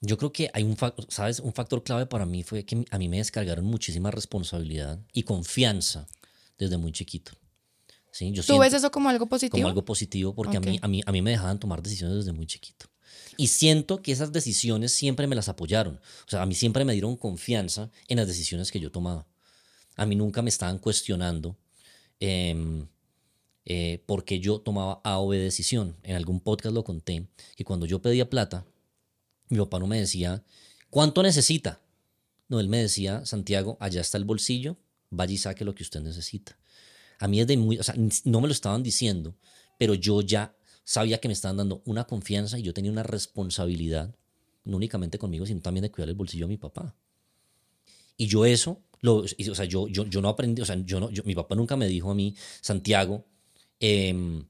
Yo 0.01 0.17
creo 0.17 0.31
que 0.31 0.49
hay 0.53 0.63
un 0.63 0.77
factor, 0.77 1.05
¿sabes? 1.09 1.39
Un 1.39 1.53
factor 1.53 1.83
clave 1.83 2.05
para 2.05 2.25
mí 2.25 2.43
fue 2.43 2.65
que 2.65 2.85
a 2.89 2.97
mí 2.97 3.09
me 3.09 3.17
descargaron 3.17 3.65
muchísima 3.65 4.11
responsabilidad 4.11 4.99
y 5.11 5.23
confianza 5.23 6.07
desde 6.57 6.77
muy 6.77 6.91
chiquito. 6.91 7.31
¿Sí? 8.11 8.31
Yo 8.31 8.43
¿Tú 8.43 8.57
ves 8.59 8.73
eso 8.73 8.91
como 8.91 9.09
algo 9.09 9.27
positivo? 9.27 9.57
Como 9.57 9.67
algo 9.67 9.85
positivo 9.85 10.33
porque 10.33 10.57
a, 10.57 10.59
mí, 10.59 10.79
a, 10.81 10.87
mí, 10.87 11.01
a 11.05 11.11
mí 11.11 11.21
me 11.21 11.31
dejaban 11.31 11.59
tomar 11.59 11.81
decisiones 11.81 12.17
desde 12.17 12.31
muy 12.31 12.45
chiquito. 12.45 12.87
Y 13.37 13.47
siento 13.47 14.01
que 14.01 14.11
esas 14.11 14.31
decisiones 14.31 14.91
siempre 14.91 15.27
me 15.27 15.35
las 15.35 15.49
apoyaron. 15.49 15.95
O 16.25 16.29
sea, 16.29 16.41
a 16.41 16.45
mí 16.45 16.55
siempre 16.55 16.85
me 16.85 16.93
dieron 16.93 17.15
confianza 17.15 17.91
en 18.07 18.17
las 18.17 18.27
decisiones 18.27 18.71
que 18.71 18.79
yo 18.79 18.91
tomaba. 18.91 19.27
A 19.95 20.05
mí 20.05 20.15
nunca 20.15 20.41
me 20.41 20.49
estaban 20.49 20.79
cuestionando 20.79 21.55
eh, 22.19 22.85
eh, 23.65 24.01
porque 24.05 24.39
yo 24.39 24.59
tomaba 24.59 25.01
A 25.03 25.19
o 25.19 25.27
B 25.27 25.37
decisión. 25.37 25.97
En 26.03 26.15
algún 26.15 26.39
podcast 26.39 26.73
lo 26.73 26.83
conté, 26.83 27.27
que 27.55 27.65
cuando 27.65 27.85
yo 27.85 28.01
pedía 28.01 28.29
plata, 28.29 28.65
mi 29.49 29.57
papá 29.57 29.79
no 29.79 29.87
me 29.87 29.99
decía, 29.99 30.43
¿cuánto 30.89 31.23
necesita? 31.23 31.81
No, 32.49 32.59
él 32.59 32.69
me 32.69 32.77
decía, 32.77 33.25
Santiago, 33.25 33.77
allá 33.79 34.01
está 34.01 34.17
el 34.17 34.25
bolsillo, 34.25 34.77
vaya 35.09 35.33
y 35.33 35.37
saque 35.37 35.65
lo 35.65 35.75
que 35.75 35.83
usted 35.83 36.01
necesita. 36.01 36.57
A 37.19 37.27
mí 37.27 37.41
es 37.41 37.47
de 37.47 37.57
muy, 37.57 37.77
o 37.77 37.83
sea, 37.83 37.95
no 38.25 38.41
me 38.41 38.47
lo 38.47 38.53
estaban 38.53 38.83
diciendo, 38.83 39.35
pero 39.77 39.93
yo 39.93 40.21
ya 40.21 40.55
sabía 40.83 41.19
que 41.19 41.27
me 41.27 41.33
estaban 41.33 41.57
dando 41.57 41.81
una 41.85 42.05
confianza 42.05 42.57
y 42.57 42.61
yo 42.61 42.73
tenía 42.73 42.91
una 42.91 43.03
responsabilidad, 43.03 44.15
no 44.63 44.77
únicamente 44.77 45.17
conmigo, 45.17 45.45
sino 45.45 45.61
también 45.61 45.83
de 45.83 45.91
cuidar 45.91 46.09
el 46.09 46.15
bolsillo 46.15 46.45
de 46.45 46.49
mi 46.49 46.57
papá. 46.57 46.95
Y 48.15 48.27
yo 48.27 48.45
eso, 48.45 48.81
lo, 49.01 49.17
o 49.17 49.27
sea, 49.27 49.65
yo, 49.65 49.87
yo, 49.87 50.05
yo 50.05 50.21
no 50.21 50.29
aprendí, 50.29 50.61
o 50.61 50.65
sea, 50.65 50.77
yo 50.85 50.99
no, 50.99 51.09
mi 51.25 51.35
papá 51.35 51.55
nunca 51.55 51.75
me 51.75 51.87
dijo 51.87 52.11
a 52.11 52.15
mí, 52.15 52.35
Santiago, 52.61 53.25
em, 53.79 54.45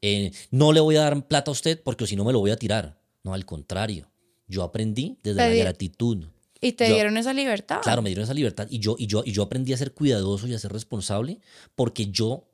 eh, 0.00 0.32
no 0.50 0.72
le 0.72 0.80
voy 0.80 0.96
a 0.96 1.02
dar 1.02 1.26
plata 1.26 1.50
a 1.50 1.52
usted 1.52 1.82
porque 1.82 2.06
si 2.06 2.16
no 2.16 2.24
me 2.24 2.32
lo 2.32 2.40
voy 2.40 2.50
a 2.50 2.56
tirar. 2.56 3.00
No, 3.22 3.34
al 3.34 3.46
contrario. 3.46 4.11
Yo 4.52 4.62
aprendí 4.62 5.18
desde 5.22 5.38
la 5.38 5.54
gratitud. 5.54 6.26
Y 6.60 6.72
te 6.72 6.84
dieron 6.84 7.16
esa 7.16 7.32
libertad. 7.32 7.80
Claro, 7.82 8.02
me 8.02 8.10
dieron 8.10 8.24
esa 8.24 8.34
libertad 8.34 8.68
y 8.70 8.78
yo, 8.78 8.94
y, 8.98 9.06
yo, 9.06 9.22
y 9.24 9.32
yo 9.32 9.42
aprendí 9.42 9.72
a 9.72 9.76
ser 9.78 9.94
cuidadoso 9.94 10.46
y 10.46 10.54
a 10.54 10.58
ser 10.58 10.72
responsable 10.72 11.40
porque 11.74 12.06
yo 12.06 12.44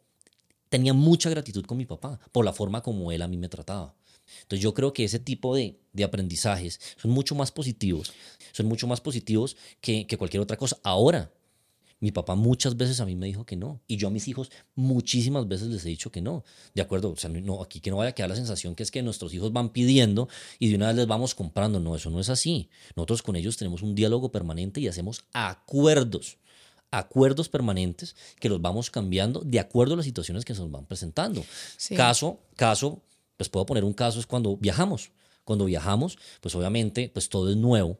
tenía 0.68 0.94
mucha 0.94 1.28
gratitud 1.28 1.66
con 1.66 1.76
mi 1.76 1.86
papá 1.86 2.20
por 2.32 2.44
la 2.44 2.52
forma 2.52 2.82
como 2.82 3.10
él 3.12 3.20
a 3.20 3.28
mí 3.28 3.36
me 3.36 3.48
trataba. 3.48 3.94
Entonces 4.42 4.62
yo 4.62 4.74
creo 4.74 4.92
que 4.92 5.04
ese 5.04 5.18
tipo 5.18 5.56
de, 5.56 5.80
de 5.92 6.04
aprendizajes 6.04 6.80
son 6.96 7.10
mucho 7.10 7.34
más 7.34 7.50
positivos, 7.50 8.12
son 8.52 8.66
mucho 8.66 8.86
más 8.86 9.00
positivos 9.00 9.56
que, 9.80 10.06
que 10.06 10.16
cualquier 10.16 10.42
otra 10.42 10.56
cosa. 10.56 10.78
Ahora, 10.84 11.32
mi 12.00 12.12
papá 12.12 12.36
muchas 12.36 12.76
veces 12.76 13.00
a 13.00 13.06
mí 13.06 13.16
me 13.16 13.26
dijo 13.26 13.44
que 13.44 13.56
no. 13.56 13.80
Y 13.86 13.96
yo 13.96 14.08
a 14.08 14.10
mis 14.10 14.28
hijos 14.28 14.50
muchísimas 14.74 15.48
veces 15.48 15.68
les 15.68 15.84
he 15.84 15.88
dicho 15.88 16.10
que 16.10 16.20
no. 16.20 16.44
De 16.74 16.82
acuerdo, 16.82 17.10
o 17.10 17.16
sea, 17.16 17.28
no, 17.30 17.62
aquí 17.62 17.80
que 17.80 17.90
no 17.90 17.96
vaya 17.96 18.10
a 18.10 18.14
quedar 18.14 18.30
la 18.30 18.36
sensación 18.36 18.74
que 18.74 18.82
es 18.82 18.90
que 18.90 19.02
nuestros 19.02 19.34
hijos 19.34 19.52
van 19.52 19.70
pidiendo 19.70 20.28
y 20.58 20.68
de 20.68 20.76
una 20.76 20.88
vez 20.88 20.96
les 20.96 21.06
vamos 21.06 21.34
comprando. 21.34 21.80
No, 21.80 21.96
eso 21.96 22.10
no 22.10 22.20
es 22.20 22.28
así. 22.28 22.70
Nosotros 22.94 23.22
con 23.22 23.36
ellos 23.36 23.56
tenemos 23.56 23.82
un 23.82 23.94
diálogo 23.94 24.30
permanente 24.30 24.80
y 24.80 24.88
hacemos 24.88 25.24
acuerdos 25.32 26.38
acuerdos 26.90 27.50
permanentes 27.50 28.16
que 28.40 28.48
los 28.48 28.62
vamos 28.62 28.90
cambiando 28.90 29.42
de 29.44 29.60
acuerdo 29.60 29.92
a 29.92 29.96
las 29.98 30.06
situaciones 30.06 30.46
que 30.46 30.54
se 30.54 30.62
nos 30.62 30.70
van 30.70 30.86
presentando. 30.86 31.44
Caso, 31.94 32.40
caso, 32.56 33.02
pues 33.36 33.50
puedo 33.50 33.66
poner 33.66 33.84
un 33.84 33.92
caso, 33.92 34.18
es 34.20 34.26
cuando 34.26 34.56
viajamos. 34.56 35.10
Cuando 35.44 35.66
viajamos, 35.66 36.18
pues 36.40 36.54
obviamente, 36.54 37.10
pues 37.12 37.28
todo 37.28 37.50
es 37.50 37.56
nuevo 37.56 37.98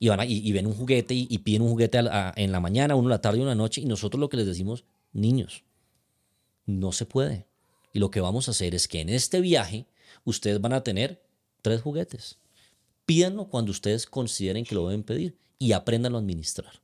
y, 0.00 0.08
van 0.08 0.20
y, 0.26 0.50
ven 0.50 0.66
un 0.66 0.72
juguete 0.72 1.14
y, 1.14 1.38
piden 1.38 1.62
un 1.62 1.68
juguete 1.68 1.98
en 1.98 2.52
la 2.52 2.60
mañana, 2.60 2.96
uno 2.96 3.08
en 3.08 3.10
la 3.10 3.20
tarde 3.20 3.38
y 3.38 3.42
una 3.42 3.52
en 3.52 3.58
la 3.58 3.62
noche, 3.62 3.82
y 3.82 3.84
nosotros 3.84 4.18
lo 4.18 4.30
que 4.30 4.38
les 4.38 4.46
decimos, 4.46 4.84
niños, 5.12 5.62
no 6.64 6.90
se 6.90 7.04
puede. 7.04 7.46
Y 7.92 7.98
lo 7.98 8.10
que 8.10 8.22
vamos 8.22 8.48
a 8.48 8.52
hacer 8.52 8.74
es 8.74 8.88
que 8.88 9.00
en 9.00 9.10
este 9.10 9.42
viaje 9.42 9.86
ustedes 10.24 10.58
van 10.58 10.72
a 10.72 10.82
tener 10.82 11.22
tres 11.60 11.82
juguetes. 11.82 12.38
Pídanlo 13.04 13.48
cuando 13.48 13.72
ustedes 13.72 14.06
consideren 14.06 14.64
que 14.64 14.74
lo 14.74 14.88
deben 14.88 15.02
pedir 15.02 15.36
y 15.58 15.72
aprendan 15.72 16.14
a 16.14 16.18
administrar. 16.18 16.80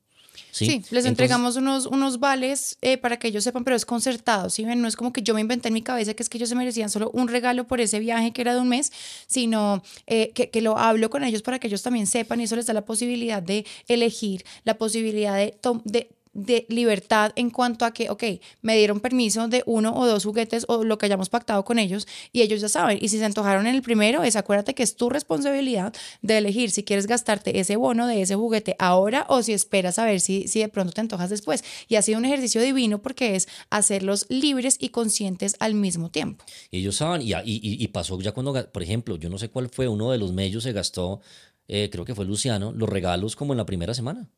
Sí, 0.51 0.83
les 0.91 1.05
entregamos 1.05 1.55
unos, 1.55 1.85
unos 1.85 2.19
vales 2.19 2.77
eh, 2.81 2.97
para 2.97 3.17
que 3.17 3.27
ellos 3.27 3.43
sepan, 3.43 3.63
pero 3.63 3.75
es 3.75 3.85
concertado, 3.85 4.49
¿sí 4.49 4.65
ven? 4.65 4.81
No 4.81 4.87
es 4.87 4.95
como 4.95 5.13
que 5.13 5.21
yo 5.21 5.33
me 5.33 5.41
inventé 5.41 5.69
en 5.69 5.73
mi 5.73 5.81
cabeza 5.81 6.13
que 6.13 6.23
es 6.23 6.29
que 6.29 6.37
ellos 6.37 6.49
se 6.49 6.55
merecían 6.55 6.89
solo 6.89 7.09
un 7.13 7.27
regalo 7.27 7.67
por 7.67 7.81
ese 7.81 7.99
viaje 7.99 8.31
que 8.33 8.41
era 8.41 8.53
de 8.53 8.61
un 8.61 8.69
mes, 8.69 8.91
sino 9.27 9.83
eh, 10.05 10.31
que, 10.33 10.49
que, 10.49 10.61
lo 10.61 10.77
hablo 10.77 11.09
con 11.09 11.23
ellos 11.23 11.41
para 11.41 11.59
que 11.59 11.67
ellos 11.67 11.83
también 11.83 12.07
sepan 12.07 12.41
y 12.41 12.43
eso 12.45 12.55
les 12.55 12.65
da 12.65 12.73
la 12.73 12.85
posibilidad 12.85 13.41
de 13.41 13.65
elegir, 13.87 14.43
la 14.63 14.77
posibilidad 14.77 15.35
de, 15.35 15.57
de 15.85 16.09
de 16.37 16.67
libertad 16.69 17.31
en 17.35 17.49
cuanto 17.49 17.83
a 17.83 17.91
que, 17.91 18.09
ok, 18.09 18.23
me 18.61 18.77
dieron 18.77 18.99
permiso 18.99 19.47
de 19.47 19.63
uno 19.65 19.93
o 19.95 20.05
dos 20.05 20.23
juguetes 20.23 20.65
o 20.69 20.83
lo 20.83 20.97
que 20.97 21.07
hayamos 21.07 21.29
pactado 21.29 21.65
con 21.65 21.79
ellos 21.79 22.07
y 22.31 22.43
ellos 22.43 22.61
ya 22.61 22.69
saben. 22.69 22.99
Y 23.01 23.09
si 23.09 23.17
se 23.17 23.25
antojaron 23.25 23.65
en 23.65 23.73
el 23.73 23.81
primero, 23.81 24.23
es 24.23 24.35
acuérdate 24.35 24.75
que 24.75 24.83
es 24.83 24.95
tu 24.95 25.09
responsabilidad 25.09 25.93
de 26.21 26.37
elegir 26.37 26.69
si 26.69 26.83
quieres 26.83 27.07
gastarte 27.07 27.59
ese 27.59 27.75
bono 27.75 28.05
de 28.05 28.21
ese 28.21 28.35
juguete 28.35 28.75
ahora 28.77 29.25
o 29.29 29.41
si 29.41 29.53
esperas 29.53 29.97
a 29.97 30.05
ver 30.05 30.19
si, 30.19 30.47
si 30.47 30.59
de 30.59 30.69
pronto 30.69 30.93
te 30.93 31.01
antojas 31.01 31.31
después. 31.31 31.63
Y 31.87 31.95
ha 31.95 32.03
sido 32.03 32.19
un 32.19 32.25
ejercicio 32.25 32.61
divino 32.61 33.01
porque 33.01 33.35
es 33.35 33.47
hacerlos 33.71 34.27
libres 34.29 34.77
y 34.79 34.89
conscientes 34.89 35.55
al 35.59 35.73
mismo 35.73 36.11
tiempo. 36.11 36.45
Y 36.69 36.79
ellos 36.79 36.97
saben, 36.97 37.23
y, 37.23 37.33
y, 37.43 37.87
pasó 37.87 38.19
ya 38.21 38.31
cuando, 38.31 38.53
por 38.71 38.83
ejemplo, 38.83 39.17
yo 39.17 39.29
no 39.29 39.39
sé 39.39 39.49
cuál 39.49 39.69
fue, 39.69 39.87
uno 39.87 40.11
de 40.11 40.19
los 40.19 40.33
medios 40.33 40.63
se 40.63 40.71
gastó, 40.71 41.19
eh, 41.67 41.89
creo 41.91 42.05
que 42.05 42.13
fue 42.13 42.25
Luciano, 42.25 42.71
los 42.71 42.87
regalos 42.87 43.35
como 43.35 43.53
en 43.53 43.57
la 43.57 43.65
primera 43.65 43.95
semana. 43.95 44.29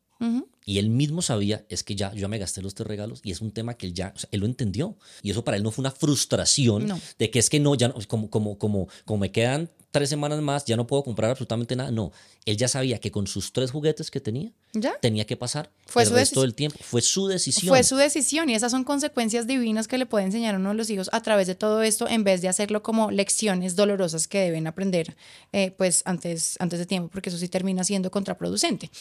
Y 0.65 0.77
él 0.77 0.89
mismo 0.89 1.21
sabía, 1.21 1.65
es 1.69 1.83
que 1.83 1.95
ya, 1.95 2.11
yo 2.13 2.19
ya 2.19 2.27
me 2.27 2.37
gasté 2.37 2.61
los 2.61 2.75
tres 2.75 2.87
regalos 2.87 3.21
y 3.23 3.31
es 3.31 3.41
un 3.41 3.51
tema 3.51 3.73
que 3.73 3.87
él 3.87 3.93
ya, 3.93 4.13
él 4.31 4.41
lo 4.41 4.45
entendió. 4.45 4.97
Y 5.23 5.31
eso 5.31 5.43
para 5.43 5.57
él 5.57 5.63
no 5.63 5.71
fue 5.71 5.81
una 5.81 5.91
frustración 5.91 6.87
de 7.17 7.31
que 7.31 7.39
es 7.39 7.49
que 7.49 7.59
no, 7.59 7.73
ya 7.75 7.87
no, 7.87 7.95
como, 8.07 8.29
como, 8.29 8.57
como, 8.57 8.87
como 9.05 9.19
me 9.19 9.31
quedan 9.31 9.69
tres 9.91 10.09
semanas 10.09 10.39
más, 10.41 10.65
ya 10.65 10.75
no 10.75 10.85
puedo 10.85 11.03
comprar 11.03 11.31
absolutamente 11.31 11.75
nada. 11.75 11.91
No, 11.91 12.11
él 12.45 12.57
ya 12.57 12.67
sabía 12.67 12.99
que 12.99 13.11
con 13.11 13.25
sus 13.25 13.51
tres 13.51 13.71
juguetes 13.71 14.11
que 14.11 14.19
tenía, 14.19 14.51
¿Ya? 14.73 14.93
tenía 14.99 15.25
que 15.25 15.35
pasar 15.35 15.71
fue 15.85 16.03
el 16.03 16.11
resto 16.11 16.41
del 16.41 16.53
tiempo. 16.53 16.77
Fue 16.81 17.01
su 17.01 17.27
decisión. 17.27 17.69
Fue 17.69 17.83
su 17.83 17.95
decisión 17.95 18.49
y 18.49 18.55
esas 18.55 18.71
son 18.71 18.83
consecuencias 18.83 19.47
divinas 19.47 19.87
que 19.87 19.97
le 19.97 20.05
puede 20.05 20.25
enseñar 20.25 20.55
a 20.55 20.59
uno 20.59 20.69
de 20.69 20.75
los 20.75 20.89
hijos 20.89 21.09
a 21.11 21.21
través 21.21 21.47
de 21.47 21.55
todo 21.55 21.81
esto, 21.81 22.07
en 22.07 22.23
vez 22.23 22.41
de 22.41 22.47
hacerlo 22.47 22.83
como 22.83 23.09
lecciones 23.11 23.75
dolorosas 23.75 24.27
que 24.27 24.39
deben 24.39 24.67
aprender 24.67 25.15
eh, 25.51 25.71
pues 25.71 26.03
antes, 26.05 26.57
antes 26.59 26.77
de 26.79 26.85
tiempo, 26.85 27.09
porque 27.11 27.29
eso 27.29 27.37
sí 27.39 27.47
termina 27.49 27.83
siendo 27.83 28.11
contraproducente. 28.11 28.91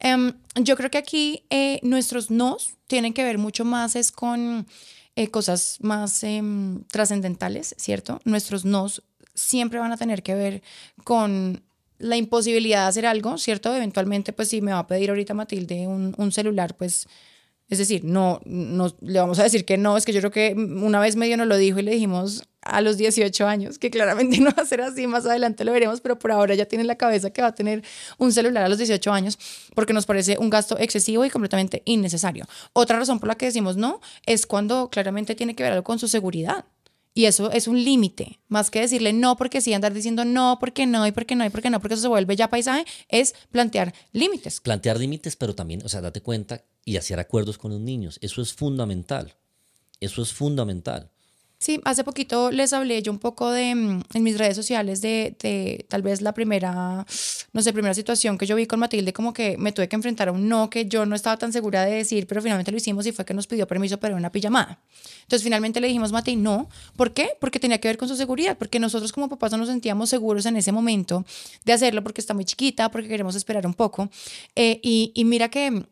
Em, 0.00 0.32
yo 0.54 0.76
creo 0.76 0.90
que 0.90 0.98
aquí 0.98 1.44
eh, 1.50 1.80
nuestros 1.82 2.30
nos 2.30 2.74
tienen 2.86 3.12
que 3.12 3.24
ver 3.24 3.38
mucho 3.38 3.64
más 3.64 3.96
es 3.96 4.12
con 4.12 4.66
eh, 5.16 5.28
cosas 5.28 5.78
más 5.80 6.22
em, 6.22 6.84
trascendentales, 6.84 7.74
¿cierto? 7.78 8.20
Nuestros 8.24 8.64
nos 8.64 9.02
siempre 9.34 9.78
van 9.78 9.92
a 9.92 9.96
tener 9.96 10.22
que 10.22 10.34
ver 10.34 10.62
con 11.04 11.62
la 11.98 12.16
imposibilidad 12.16 12.82
de 12.82 12.88
hacer 12.88 13.06
algo, 13.06 13.38
¿cierto? 13.38 13.74
Eventualmente, 13.74 14.32
pues 14.32 14.48
si 14.48 14.60
me 14.60 14.72
va 14.72 14.80
a 14.80 14.86
pedir 14.86 15.10
ahorita 15.10 15.34
Matilde 15.34 15.86
un, 15.86 16.32
celular, 16.32 16.76
pues 16.76 17.08
es 17.68 17.78
decir, 17.78 18.04
no, 18.04 18.40
no 18.44 18.94
le 19.00 19.18
vamos 19.18 19.38
a 19.38 19.42
decir 19.42 19.64
que 19.64 19.76
no, 19.76 19.96
es 19.96 20.04
que 20.04 20.12
yo 20.12 20.20
creo 20.20 20.30
que 20.30 20.54
una 20.54 21.00
vez 21.00 21.16
medio 21.16 21.36
nos 21.36 21.48
lo 21.48 21.56
dijo 21.56 21.80
y 21.80 21.82
le 21.82 21.90
dijimos 21.90 22.47
a 22.68 22.80
los 22.80 22.96
18 22.96 23.46
años, 23.46 23.78
que 23.78 23.90
claramente 23.90 24.38
no 24.40 24.50
va 24.56 24.62
a 24.62 24.66
ser 24.66 24.80
así, 24.80 25.06
más 25.06 25.26
adelante 25.26 25.64
lo 25.64 25.72
veremos, 25.72 26.00
pero 26.00 26.18
por 26.18 26.32
ahora 26.32 26.54
ya 26.54 26.66
tiene 26.66 26.84
la 26.84 26.96
cabeza 26.96 27.30
que 27.30 27.42
va 27.42 27.48
a 27.48 27.54
tener 27.54 27.82
un 28.18 28.32
celular 28.32 28.64
a 28.64 28.68
los 28.68 28.78
18 28.78 29.12
años 29.12 29.38
porque 29.74 29.92
nos 29.92 30.06
parece 30.06 30.36
un 30.38 30.50
gasto 30.50 30.78
excesivo 30.78 31.24
y 31.24 31.30
completamente 31.30 31.82
innecesario. 31.84 32.46
Otra 32.72 32.98
razón 32.98 33.18
por 33.18 33.28
la 33.28 33.34
que 33.34 33.46
decimos 33.46 33.76
no 33.76 34.00
es 34.26 34.46
cuando 34.46 34.90
claramente 34.90 35.34
tiene 35.34 35.54
que 35.54 35.62
ver 35.62 35.72
algo 35.72 35.84
con 35.84 35.98
su 35.98 36.08
seguridad. 36.08 36.64
Y 37.14 37.24
eso 37.24 37.50
es 37.50 37.66
un 37.66 37.82
límite, 37.82 38.38
más 38.46 38.70
que 38.70 38.80
decirle 38.80 39.12
no 39.12 39.36
porque 39.36 39.60
sí, 39.60 39.74
andar 39.74 39.92
diciendo 39.92 40.24
no 40.24 40.58
porque 40.60 40.86
no 40.86 41.04
y 41.04 41.10
porque 41.10 41.34
no 41.34 41.44
y 41.44 41.50
porque 41.50 41.68
no, 41.68 41.80
porque 41.80 41.94
eso 41.94 42.02
se 42.02 42.08
vuelve 42.08 42.36
ya 42.36 42.48
paisaje, 42.48 42.84
es 43.08 43.34
plantear 43.50 43.92
límites. 44.12 44.60
Plantear 44.60 45.00
límites, 45.00 45.34
pero 45.34 45.52
también, 45.52 45.82
o 45.84 45.88
sea, 45.88 46.00
date 46.00 46.20
cuenta 46.20 46.62
y 46.84 46.96
hacer 46.96 47.18
acuerdos 47.18 47.58
con 47.58 47.72
los 47.72 47.80
niños. 47.80 48.20
Eso 48.22 48.40
es 48.40 48.52
fundamental. 48.52 49.34
Eso 49.98 50.22
es 50.22 50.32
fundamental. 50.32 51.10
Sí, 51.60 51.80
hace 51.84 52.04
poquito 52.04 52.52
les 52.52 52.72
hablé 52.72 53.02
yo 53.02 53.10
un 53.10 53.18
poco 53.18 53.50
de 53.50 53.74
mm, 53.74 54.02
en 54.14 54.22
mis 54.22 54.38
redes 54.38 54.54
sociales 54.54 55.00
de, 55.00 55.36
de, 55.40 55.86
tal 55.88 56.02
vez 56.02 56.20
la 56.22 56.32
primera, 56.32 57.04
no 57.52 57.62
sé, 57.62 57.72
primera 57.72 57.94
situación 57.94 58.38
que 58.38 58.46
yo 58.46 58.54
vi 58.54 58.66
con 58.66 58.78
Matilde, 58.78 59.12
como 59.12 59.32
que 59.32 59.58
me 59.58 59.72
tuve 59.72 59.88
que 59.88 59.96
enfrentar 59.96 60.28
a 60.28 60.32
un 60.32 60.48
no 60.48 60.70
que 60.70 60.86
yo 60.86 61.04
no 61.04 61.16
estaba 61.16 61.36
tan 61.36 61.52
segura 61.52 61.84
de 61.84 61.96
decir, 61.96 62.28
pero 62.28 62.40
finalmente 62.40 62.70
lo 62.70 62.76
hicimos 62.76 63.06
y 63.06 63.12
fue 63.12 63.24
que 63.24 63.34
nos 63.34 63.48
pidió 63.48 63.66
permiso 63.66 63.98
para 63.98 64.14
una 64.14 64.30
pijamada. 64.30 64.78
Entonces 65.22 65.42
finalmente 65.42 65.80
le 65.80 65.88
dijimos, 65.88 66.12
Mati, 66.12 66.36
no. 66.36 66.68
¿Por 66.96 67.12
qué? 67.12 67.30
Porque 67.40 67.58
tenía 67.58 67.78
que 67.78 67.88
ver 67.88 67.98
con 67.98 68.06
su 68.06 68.14
seguridad, 68.14 68.56
porque 68.56 68.78
nosotros 68.78 69.10
como 69.12 69.28
papás 69.28 69.50
no 69.50 69.58
nos 69.58 69.68
sentíamos 69.68 70.10
seguros 70.10 70.46
en 70.46 70.56
ese 70.56 70.70
momento 70.70 71.24
de 71.64 71.72
hacerlo 71.72 72.04
porque 72.04 72.20
está 72.20 72.34
muy 72.34 72.44
chiquita, 72.44 72.88
porque 72.92 73.08
queremos 73.08 73.34
esperar 73.34 73.66
un 73.66 73.74
poco. 73.74 74.10
Eh, 74.54 74.78
y, 74.80 75.10
y 75.12 75.24
mira 75.24 75.48
que 75.48 75.84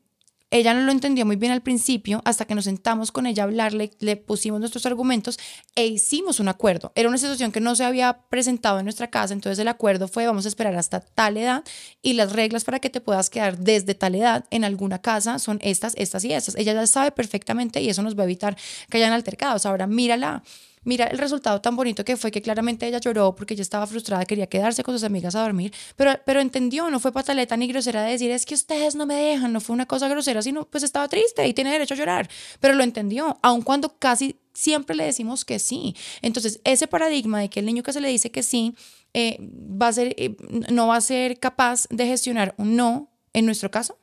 Ella 0.50 0.74
no 0.74 0.82
lo 0.82 0.92
entendió 0.92 1.26
muy 1.26 1.36
bien 1.36 1.50
al 1.50 1.62
principio, 1.62 2.22
hasta 2.24 2.44
que 2.44 2.54
nos 2.54 2.64
sentamos 2.64 3.10
con 3.10 3.26
ella 3.26 3.42
a 3.42 3.46
hablarle, 3.46 3.90
le 3.98 4.16
pusimos 4.16 4.60
nuestros 4.60 4.86
argumentos 4.86 5.38
e 5.74 5.86
hicimos 5.86 6.38
un 6.38 6.48
acuerdo. 6.48 6.92
Era 6.94 7.08
una 7.08 7.18
situación 7.18 7.50
que 7.50 7.60
no 7.60 7.74
se 7.74 7.84
había 7.84 8.20
presentado 8.28 8.78
en 8.78 8.84
nuestra 8.84 9.10
casa, 9.10 9.34
entonces 9.34 9.58
el 9.58 9.68
acuerdo 9.68 10.06
fue 10.06 10.26
vamos 10.26 10.44
a 10.44 10.48
esperar 10.48 10.76
hasta 10.76 11.00
tal 11.00 11.36
edad 11.36 11.64
y 12.00 12.12
las 12.12 12.32
reglas 12.32 12.62
para 12.62 12.78
que 12.78 12.90
te 12.90 13.00
puedas 13.00 13.28
quedar 13.28 13.58
desde 13.58 13.94
tal 13.94 14.14
edad 14.14 14.44
en 14.50 14.64
alguna 14.64 15.00
casa 15.00 15.40
son 15.40 15.58
estas, 15.62 15.94
estas 15.96 16.24
y 16.24 16.32
estas. 16.32 16.54
Ella 16.54 16.74
ya 16.74 16.86
sabe 16.86 17.10
perfectamente 17.10 17.80
y 17.80 17.88
eso 17.88 18.02
nos 18.02 18.16
va 18.16 18.22
a 18.22 18.24
evitar 18.26 18.56
que 18.88 18.98
hayan 18.98 19.12
altercados. 19.12 19.66
Ahora 19.66 19.88
mírala 19.88 20.44
mira 20.86 21.06
el 21.06 21.18
resultado 21.18 21.60
tan 21.60 21.76
bonito 21.76 22.04
que 22.04 22.16
fue 22.16 22.30
que 22.30 22.40
claramente 22.40 22.86
ella 22.86 22.98
lloró 22.98 23.34
porque 23.34 23.54
ella 23.54 23.62
estaba 23.62 23.86
frustrada, 23.86 24.24
quería 24.24 24.46
quedarse 24.46 24.82
con 24.82 24.94
sus 24.94 25.04
amigas 25.04 25.34
a 25.34 25.42
dormir, 25.42 25.74
pero, 25.96 26.12
pero 26.24 26.40
entendió, 26.40 26.88
no 26.90 27.00
fue 27.00 27.12
pataleta 27.12 27.56
ni 27.56 27.66
grosera 27.66 28.02
de 28.04 28.12
decir, 28.12 28.30
es 28.30 28.46
que 28.46 28.54
ustedes 28.54 28.94
no 28.94 29.04
me 29.04 29.14
dejan, 29.14 29.52
no 29.52 29.60
fue 29.60 29.74
una 29.74 29.86
cosa 29.86 30.08
grosera, 30.08 30.40
sino 30.42 30.64
pues 30.64 30.84
estaba 30.84 31.08
triste 31.08 31.46
y 31.46 31.52
tiene 31.52 31.72
derecho 31.72 31.94
a 31.94 31.96
llorar, 31.96 32.30
pero 32.60 32.74
lo 32.74 32.84
entendió, 32.84 33.38
aun 33.42 33.62
cuando 33.62 33.98
casi 33.98 34.40
siempre 34.54 34.96
le 34.96 35.04
decimos 35.04 35.44
que 35.44 35.58
sí. 35.58 35.94
Entonces, 36.22 36.60
ese 36.64 36.86
paradigma 36.86 37.40
de 37.40 37.50
que 37.50 37.60
el 37.60 37.66
niño 37.66 37.82
que 37.82 37.92
se 37.92 38.00
le 38.00 38.08
dice 38.08 38.30
que 38.30 38.42
sí, 38.42 38.74
eh, 39.12 39.38
va 39.40 39.88
a 39.88 39.92
ser, 39.92 40.14
eh, 40.18 40.36
no 40.70 40.86
va 40.86 40.96
a 40.96 41.00
ser 41.00 41.38
capaz 41.38 41.86
de 41.90 42.06
gestionar 42.06 42.54
un 42.58 42.76
no, 42.76 43.10
en 43.32 43.44
nuestro 43.44 43.70
caso, 43.70 43.98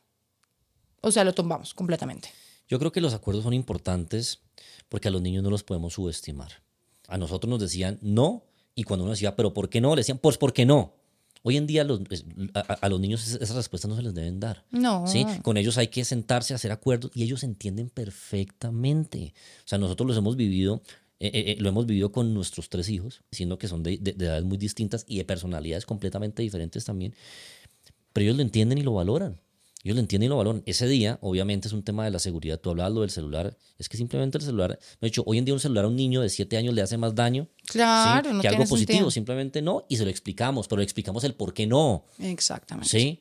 o 1.02 1.12
sea, 1.12 1.24
lo 1.24 1.34
tomamos 1.34 1.74
completamente. 1.74 2.30
Yo 2.67 2.80
creo 2.80 2.91
que 2.91 3.02
los 3.02 3.13
acuerdos 3.13 3.43
son 3.43 3.54
importantes 3.54 4.41
porque 4.89 5.10
a 5.10 5.12
los 5.12 5.22
niños 5.22 5.43
no 5.43 5.50
los 5.50 5.63
podemos 5.63 5.93
subestimar. 5.93 6.62
A 7.13 7.17
nosotros 7.19 7.47
nos 7.47 7.60
decían 7.60 7.99
no, 8.02 8.43
y 8.73 8.86
cuando 8.86 9.04
uno 9.04 9.12
decía, 9.12 9.36
pero 9.36 9.54
¿por 9.54 9.69
qué 9.69 9.80
no? 9.80 9.93
Le 9.95 9.99
decían, 9.99 10.17
pues 10.17 10.39
¿por 10.39 10.52
qué 10.52 10.65
no? 10.65 10.95
Hoy 11.43 11.58
en 11.58 11.67
día 11.67 11.84
a, 11.84 12.89
los 12.89 12.99
niños 12.99 13.28
esas 13.28 13.56
respuestas 13.56 13.88
no 13.88 13.95
se 13.95 14.02
les 14.02 14.15
deben 14.15 14.39
dar. 14.39 14.65
No. 14.71 15.06
¿sí? 15.06 15.23
Con 15.43 15.58
ellos 15.58 15.78
hay 15.78 15.89
que 15.89 16.06
sentarse 16.06 16.54
a 16.54 16.56
hacer 16.56 16.71
acuerdos 16.71 17.12
y 17.13 17.21
ellos 17.21 17.43
entienden 17.43 17.91
perfectamente. 17.91 19.36
O 19.60 19.67
sea, 19.67 19.78
nosotros 19.78 20.08
los 20.08 20.17
hemos 20.17 20.38
vivido, 20.38 20.82
eh, 21.19 21.28
eh, 21.28 21.52
eh, 21.52 21.56
lo 21.60 21.69
hemos 21.69 21.86
vivido 21.86 22.12
con 22.12 22.34
nuestros 22.34 22.67
tres 22.69 22.89
hijos, 22.89 23.21
siendo 23.30 23.60
que 23.60 23.67
son 23.67 23.84
de, 23.84 23.99
de, 23.99 24.12
edades 24.12 24.43
muy 24.43 24.58
distintas 24.58 25.06
y 25.08 25.17
de 25.19 25.26
personalidades 25.26 25.86
completamente 25.86 26.41
diferentes 26.41 26.84
también. 26.84 27.13
Pero 28.12 28.23
ellos 28.23 28.38
lo 28.38 28.41
entienden 28.41 28.80
y 28.80 28.82
lo 28.82 28.93
valoran. 28.93 29.39
Ellos 29.84 29.96
lo 29.96 30.02
entienden 30.02 30.28
y 30.28 30.30
lo 30.30 30.38
valoran. 30.38 30.63
Ese 30.65 30.88
día, 30.88 31.19
obviamente, 31.22 31.67
es 31.67 31.74
un 31.74 31.84
tema 31.84 32.06
de 32.06 32.12
la 32.12 32.19
seguridad. 32.19 32.58
Tú 32.60 32.69
hablabas 32.69 32.93
lo 32.93 33.02
del 33.02 33.10
celular. 33.10 33.58
Es 33.78 33.89
que 33.89 33.98
simplemente 33.98 34.38
el 34.38 34.43
celular, 34.43 34.80
de 35.02 35.08
hecho, 35.08 35.24
hoy 35.26 35.38
en 35.38 35.46
día 35.46 35.54
un 35.54 35.60
celular 35.60 35.84
a 35.84 35.88
un 35.89 35.96
niño 35.98 36.22
de 36.22 36.30
7 36.30 36.56
años 36.56 36.74
le 36.74 36.82
hace 36.82 36.98
más 36.98 37.13
daño 37.13 37.50
claro, 37.65 38.39
que 38.39 38.48
algo 38.48 38.65
positivo. 38.65 39.12
Simplemente 39.12 39.62
no. 39.62 39.86
Y 39.89 39.98
se 39.98 40.06
lo 40.06 40.10
explicamos, 40.10 40.69
pero 40.69 40.78
le 40.78 40.84
explicamos 40.84 41.26
el 41.26 41.34
por 41.34 41.54
qué 41.54 41.67
no. 41.67 42.06
Exactamente. 42.17 42.89
Sí. 42.89 43.19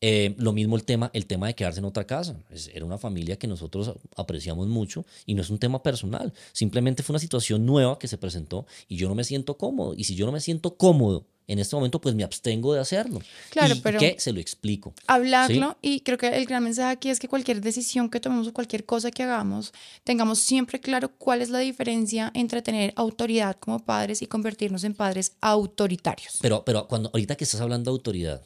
Eh, 0.00 0.34
lo 0.38 0.52
mismo 0.52 0.76
el 0.76 0.84
tema, 0.84 1.10
el 1.12 1.26
tema 1.26 1.48
de 1.48 1.54
quedarse 1.54 1.80
en 1.80 1.84
otra 1.84 2.06
casa. 2.06 2.36
era 2.72 2.84
una 2.84 2.98
familia 2.98 3.36
que 3.36 3.48
nosotros 3.48 3.94
apreciamos 4.16 4.68
mucho 4.68 5.04
y 5.26 5.34
no 5.34 5.42
es 5.42 5.50
un 5.50 5.58
tema 5.58 5.82
personal. 5.82 6.32
Simplemente 6.52 7.02
fue 7.02 7.14
una 7.14 7.20
situación 7.20 7.66
nueva 7.66 7.98
que 7.98 8.08
se 8.08 8.16
presentó 8.16 8.66
y 8.88 8.96
yo 8.96 9.08
no 9.08 9.14
me 9.14 9.24
siento 9.24 9.58
cómodo. 9.58 9.94
Y 9.94 10.04
si 10.04 10.14
yo 10.14 10.24
no 10.24 10.32
me 10.32 10.40
siento 10.40 10.76
cómodo 10.76 11.26
en 11.48 11.58
este 11.58 11.74
momento, 11.74 12.00
pues 12.00 12.14
me 12.14 12.22
abstengo 12.22 12.74
de 12.74 12.80
hacerlo. 12.80 13.20
Claro, 13.50 13.74
¿Y 13.74 13.80
pero. 13.80 13.98
¿Qué? 13.98 14.16
Se 14.18 14.32
lo 14.32 14.38
explico. 14.38 14.94
Hablarlo 15.06 15.78
y 15.80 16.00
creo 16.00 16.18
que 16.18 16.28
el 16.28 16.44
gran 16.44 16.62
mensaje 16.62 16.92
aquí 16.92 17.08
es 17.08 17.18
que 17.18 17.26
cualquier 17.26 17.62
decisión 17.62 18.10
que 18.10 18.20
tomemos 18.20 18.46
o 18.46 18.52
cualquier 18.52 18.84
cosa 18.84 19.10
que 19.10 19.22
hagamos, 19.22 19.72
tengamos 20.04 20.38
siempre 20.38 20.78
claro 20.78 21.08
cuál 21.16 21.40
es 21.40 21.48
la 21.48 21.58
diferencia 21.58 22.30
entre 22.34 22.60
tener 22.60 22.92
autoridad 22.96 23.56
como 23.56 23.78
padres 23.80 24.20
y 24.20 24.26
convertirnos 24.26 24.84
en 24.84 24.94
padres 24.94 25.32
autoritarios. 25.40 26.38
Pero, 26.42 26.64
pero 26.64 26.86
cuando 26.86 27.10
ahorita 27.12 27.34
que 27.36 27.44
estás 27.44 27.62
hablando 27.62 27.90
de 27.90 27.94
autoridad, 27.94 28.42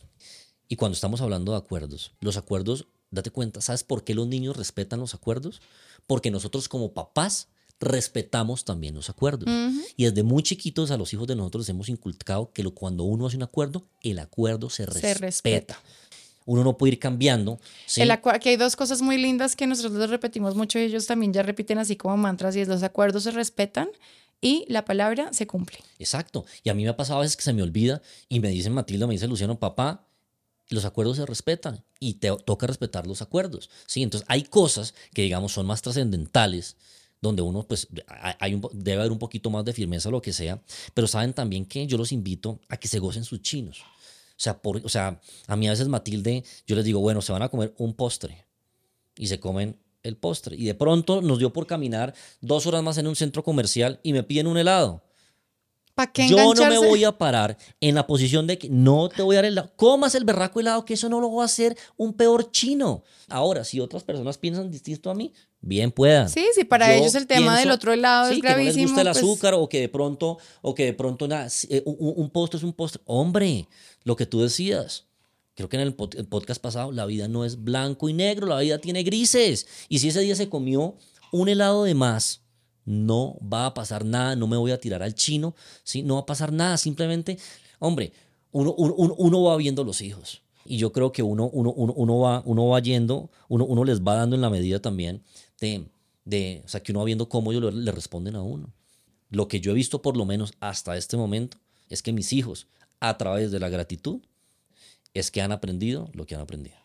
y 0.68 0.76
cuando 0.76 0.94
estamos 0.94 1.20
hablando 1.20 1.52
de 1.52 1.58
acuerdos, 1.58 2.12
los 2.20 2.36
acuerdos, 2.36 2.86
date 3.10 3.30
cuenta, 3.30 3.60
¿sabes 3.60 3.84
por 3.84 4.04
qué 4.04 4.14
los 4.14 4.28
niños 4.28 4.56
respetan 4.56 5.00
los 5.00 5.12
acuerdos? 5.12 5.60
Porque 6.06 6.30
nosotros 6.30 6.68
como 6.68 6.94
papás 6.94 7.48
respetamos 7.82 8.64
también 8.64 8.94
los 8.94 9.10
acuerdos. 9.10 9.48
Y 9.96 10.04
desde 10.04 10.22
muy 10.22 10.42
chiquitos 10.42 10.90
a 10.90 10.96
los 10.96 11.12
hijos 11.12 11.26
de 11.26 11.36
nosotros 11.36 11.62
les 11.62 11.68
hemos 11.70 11.88
inculcado 11.88 12.50
que 12.52 12.64
cuando 12.70 13.04
uno 13.04 13.26
hace 13.26 13.36
un 13.36 13.42
acuerdo, 13.42 13.84
el 14.02 14.18
acuerdo 14.18 14.70
se, 14.70 14.86
respeta. 14.86 15.78
Uno 16.46 16.64
no 16.64 16.76
puede 16.76 16.94
ir 16.94 16.98
cambiando. 16.98 17.60
Aquí 18.32 18.48
hay 18.48 18.56
dos 18.56 18.76
cosas 18.76 19.02
muy 19.02 19.18
lindas 19.18 19.56
que 19.56 19.66
nosotros 19.66 20.10
repetimos 20.10 20.54
mucho 20.54 20.78
y 20.78 20.82
ellos 20.82 21.06
también 21.06 21.32
ya 21.32 21.42
repiten 21.42 21.78
así 21.78 21.96
como 21.96 22.16
mantras 22.16 22.56
y 22.56 22.60
es 22.60 22.68
los 22.68 22.82
acuerdos 22.82 23.24
se 23.24 23.30
respetan 23.32 23.88
y 24.40 24.64
la 24.68 24.84
palabra 24.84 25.32
se 25.32 25.46
cumple. 25.46 25.78
Exacto. 25.98 26.44
Y 26.64 26.70
a 26.70 26.74
mí 26.74 26.82
me 26.82 26.88
ha 26.88 26.96
pasado 26.96 27.20
a 27.20 27.22
veces 27.22 27.36
que 27.36 27.44
se 27.44 27.52
me 27.52 27.62
olvida 27.62 28.02
y 28.28 28.40
me 28.40 28.48
dicen 28.48 28.72
Matilda, 28.72 29.06
me 29.06 29.14
dice 29.14 29.28
Luciano, 29.28 29.58
papá, 29.58 30.06
los 30.68 30.84
acuerdos 30.84 31.16
se 31.16 31.26
respetan 31.26 31.84
y 32.00 32.14
te 32.14 32.30
toca 32.44 32.66
respetar 32.66 33.06
los 33.06 33.22
acuerdos. 33.22 33.70
¿sí? 33.86 34.02
Entonces 34.02 34.26
hay 34.28 34.42
cosas 34.42 34.94
que 35.14 35.22
digamos 35.22 35.52
son 35.52 35.66
más 35.66 35.82
trascendentales 35.82 36.76
donde 37.22 37.40
uno 37.40 37.62
pues 37.62 37.88
hay 38.40 38.60
debe 38.72 39.00
haber 39.00 39.12
un 39.12 39.18
poquito 39.18 39.48
más 39.48 39.64
de 39.64 39.72
firmeza 39.72 40.10
lo 40.10 40.20
que 40.20 40.32
sea, 40.32 40.60
pero 40.92 41.06
saben 41.06 41.32
también 41.32 41.64
que 41.64 41.86
yo 41.86 41.96
los 41.96 42.12
invito 42.12 42.60
a 42.68 42.76
que 42.76 42.88
se 42.88 42.98
gocen 42.98 43.24
sus 43.24 43.40
chinos. 43.40 43.80
O 43.80 44.42
sea, 44.42 44.60
por, 44.60 44.84
o 44.84 44.88
sea, 44.88 45.20
a 45.46 45.56
mí 45.56 45.68
a 45.68 45.70
veces 45.70 45.86
Matilde, 45.86 46.44
yo 46.66 46.74
les 46.74 46.84
digo, 46.84 47.00
bueno, 47.00 47.22
se 47.22 47.30
van 47.32 47.42
a 47.42 47.48
comer 47.48 47.72
un 47.78 47.94
postre 47.94 48.44
y 49.16 49.28
se 49.28 49.38
comen 49.38 49.78
el 50.02 50.16
postre. 50.16 50.56
Y 50.56 50.64
de 50.64 50.74
pronto 50.74 51.22
nos 51.22 51.38
dio 51.38 51.52
por 51.52 51.66
caminar 51.66 52.12
dos 52.40 52.66
horas 52.66 52.82
más 52.82 52.98
en 52.98 53.06
un 53.06 53.14
centro 53.14 53.44
comercial 53.44 54.00
y 54.02 54.12
me 54.12 54.24
piden 54.24 54.48
un 54.48 54.58
helado. 54.58 55.04
Yo 56.28 56.54
no 56.54 56.66
me 56.66 56.78
voy 56.78 57.04
a 57.04 57.12
parar 57.12 57.56
en 57.80 57.94
la 57.94 58.06
posición 58.06 58.46
de 58.46 58.58
que 58.58 58.68
no 58.68 59.08
te 59.08 59.22
voy 59.22 59.36
a 59.36 59.38
dar 59.38 59.44
el 59.44 59.52
helado. 59.52 59.72
Comas 59.76 60.14
el 60.14 60.24
berraco 60.24 60.60
helado, 60.60 60.84
que 60.84 60.94
eso 60.94 61.08
no 61.08 61.20
lo 61.20 61.32
va 61.32 61.42
a 61.42 61.46
hacer 61.46 61.76
un 61.96 62.14
peor 62.14 62.50
chino. 62.50 63.04
Ahora, 63.28 63.64
si 63.64 63.80
otras 63.80 64.02
personas 64.02 64.38
piensan 64.38 64.70
distinto 64.70 65.10
a 65.10 65.14
mí, 65.14 65.32
bien 65.60 65.90
puedan. 65.90 66.28
Sí, 66.28 66.46
sí, 66.54 66.64
para 66.64 66.94
ellos 66.94 67.14
el 67.14 67.26
tema 67.26 67.58
del 67.58 67.70
otro 67.70 67.94
lado 67.94 68.30
es 68.30 68.40
gravísimo. 68.40 68.72
Que 68.72 68.80
no 68.80 68.80
les 68.80 68.90
gusta 68.90 69.00
el 69.00 69.06
pues 69.08 69.16
azúcar 69.18 69.54
o 69.54 69.68
que 69.68 69.80
de 69.80 69.88
pronto, 69.88 70.38
o 70.62 70.74
que 70.74 70.86
de 70.86 70.94
pronto 70.94 71.28
nada, 71.28 71.48
eh, 71.68 71.82
un, 71.84 72.14
un 72.16 72.30
postre 72.30 72.58
es 72.58 72.64
un 72.64 72.72
postre. 72.72 73.02
Hombre, 73.04 73.68
lo 74.04 74.16
que 74.16 74.26
tú 74.26 74.40
decías. 74.40 75.06
Creo 75.54 75.68
que 75.68 75.76
en 75.76 75.82
el 75.82 75.94
podcast 75.94 76.62
pasado, 76.62 76.92
la 76.92 77.04
vida 77.04 77.28
no 77.28 77.44
es 77.44 77.62
blanco 77.62 78.08
y 78.08 78.14
negro, 78.14 78.46
la 78.46 78.60
vida 78.60 78.78
tiene 78.78 79.02
grises. 79.02 79.66
Y 79.90 79.98
si 79.98 80.08
ese 80.08 80.20
día 80.20 80.34
se 80.34 80.48
comió 80.48 80.96
un 81.30 81.48
helado 81.50 81.84
de 81.84 81.94
más, 81.94 82.41
no 82.84 83.36
va 83.40 83.66
a 83.66 83.74
pasar 83.74 84.04
nada, 84.04 84.36
no 84.36 84.46
me 84.46 84.56
voy 84.56 84.72
a 84.72 84.80
tirar 84.80 85.02
al 85.02 85.14
chino, 85.14 85.54
¿sí? 85.84 86.02
no 86.02 86.14
va 86.14 86.20
a 86.20 86.26
pasar 86.26 86.52
nada, 86.52 86.76
simplemente, 86.76 87.38
hombre, 87.78 88.12
uno, 88.50 89.42
va 89.42 89.56
viendo 89.56 89.84
los 89.84 90.00
hijos. 90.02 90.42
Y 90.64 90.76
yo 90.76 90.92
creo 90.92 91.12
que 91.12 91.22
uno, 91.22 91.50
va, 92.20 92.42
uno 92.44 92.68
va 92.68 92.80
yendo, 92.80 93.30
uno, 93.48 93.64
uno 93.64 93.84
les 93.84 94.00
va 94.00 94.14
dando 94.14 94.36
en 94.36 94.42
la 94.42 94.50
medida 94.50 94.80
también 94.80 95.22
de, 95.60 95.84
de, 96.24 96.62
o 96.64 96.68
sea, 96.68 96.82
que 96.82 96.92
uno 96.92 97.00
va 97.00 97.06
viendo 97.06 97.28
cómo 97.28 97.52
ellos 97.52 97.74
le 97.74 97.92
responden 97.92 98.36
a 98.36 98.42
uno. 98.42 98.72
Lo 99.30 99.48
que 99.48 99.60
yo 99.60 99.72
he 99.72 99.74
visto 99.74 100.02
por 100.02 100.16
lo 100.16 100.24
menos 100.24 100.52
hasta 100.60 100.96
este 100.96 101.16
momento 101.16 101.56
es 101.88 102.02
que 102.02 102.12
mis 102.12 102.32
hijos, 102.32 102.68
a 103.00 103.18
través 103.18 103.50
de 103.50 103.58
la 103.58 103.70
gratitud, 103.70 104.20
es 105.14 105.30
que 105.30 105.42
han 105.42 105.52
aprendido 105.52 106.10
lo 106.12 106.26
que 106.26 106.34
han 106.34 106.40
aprendido 106.40 106.81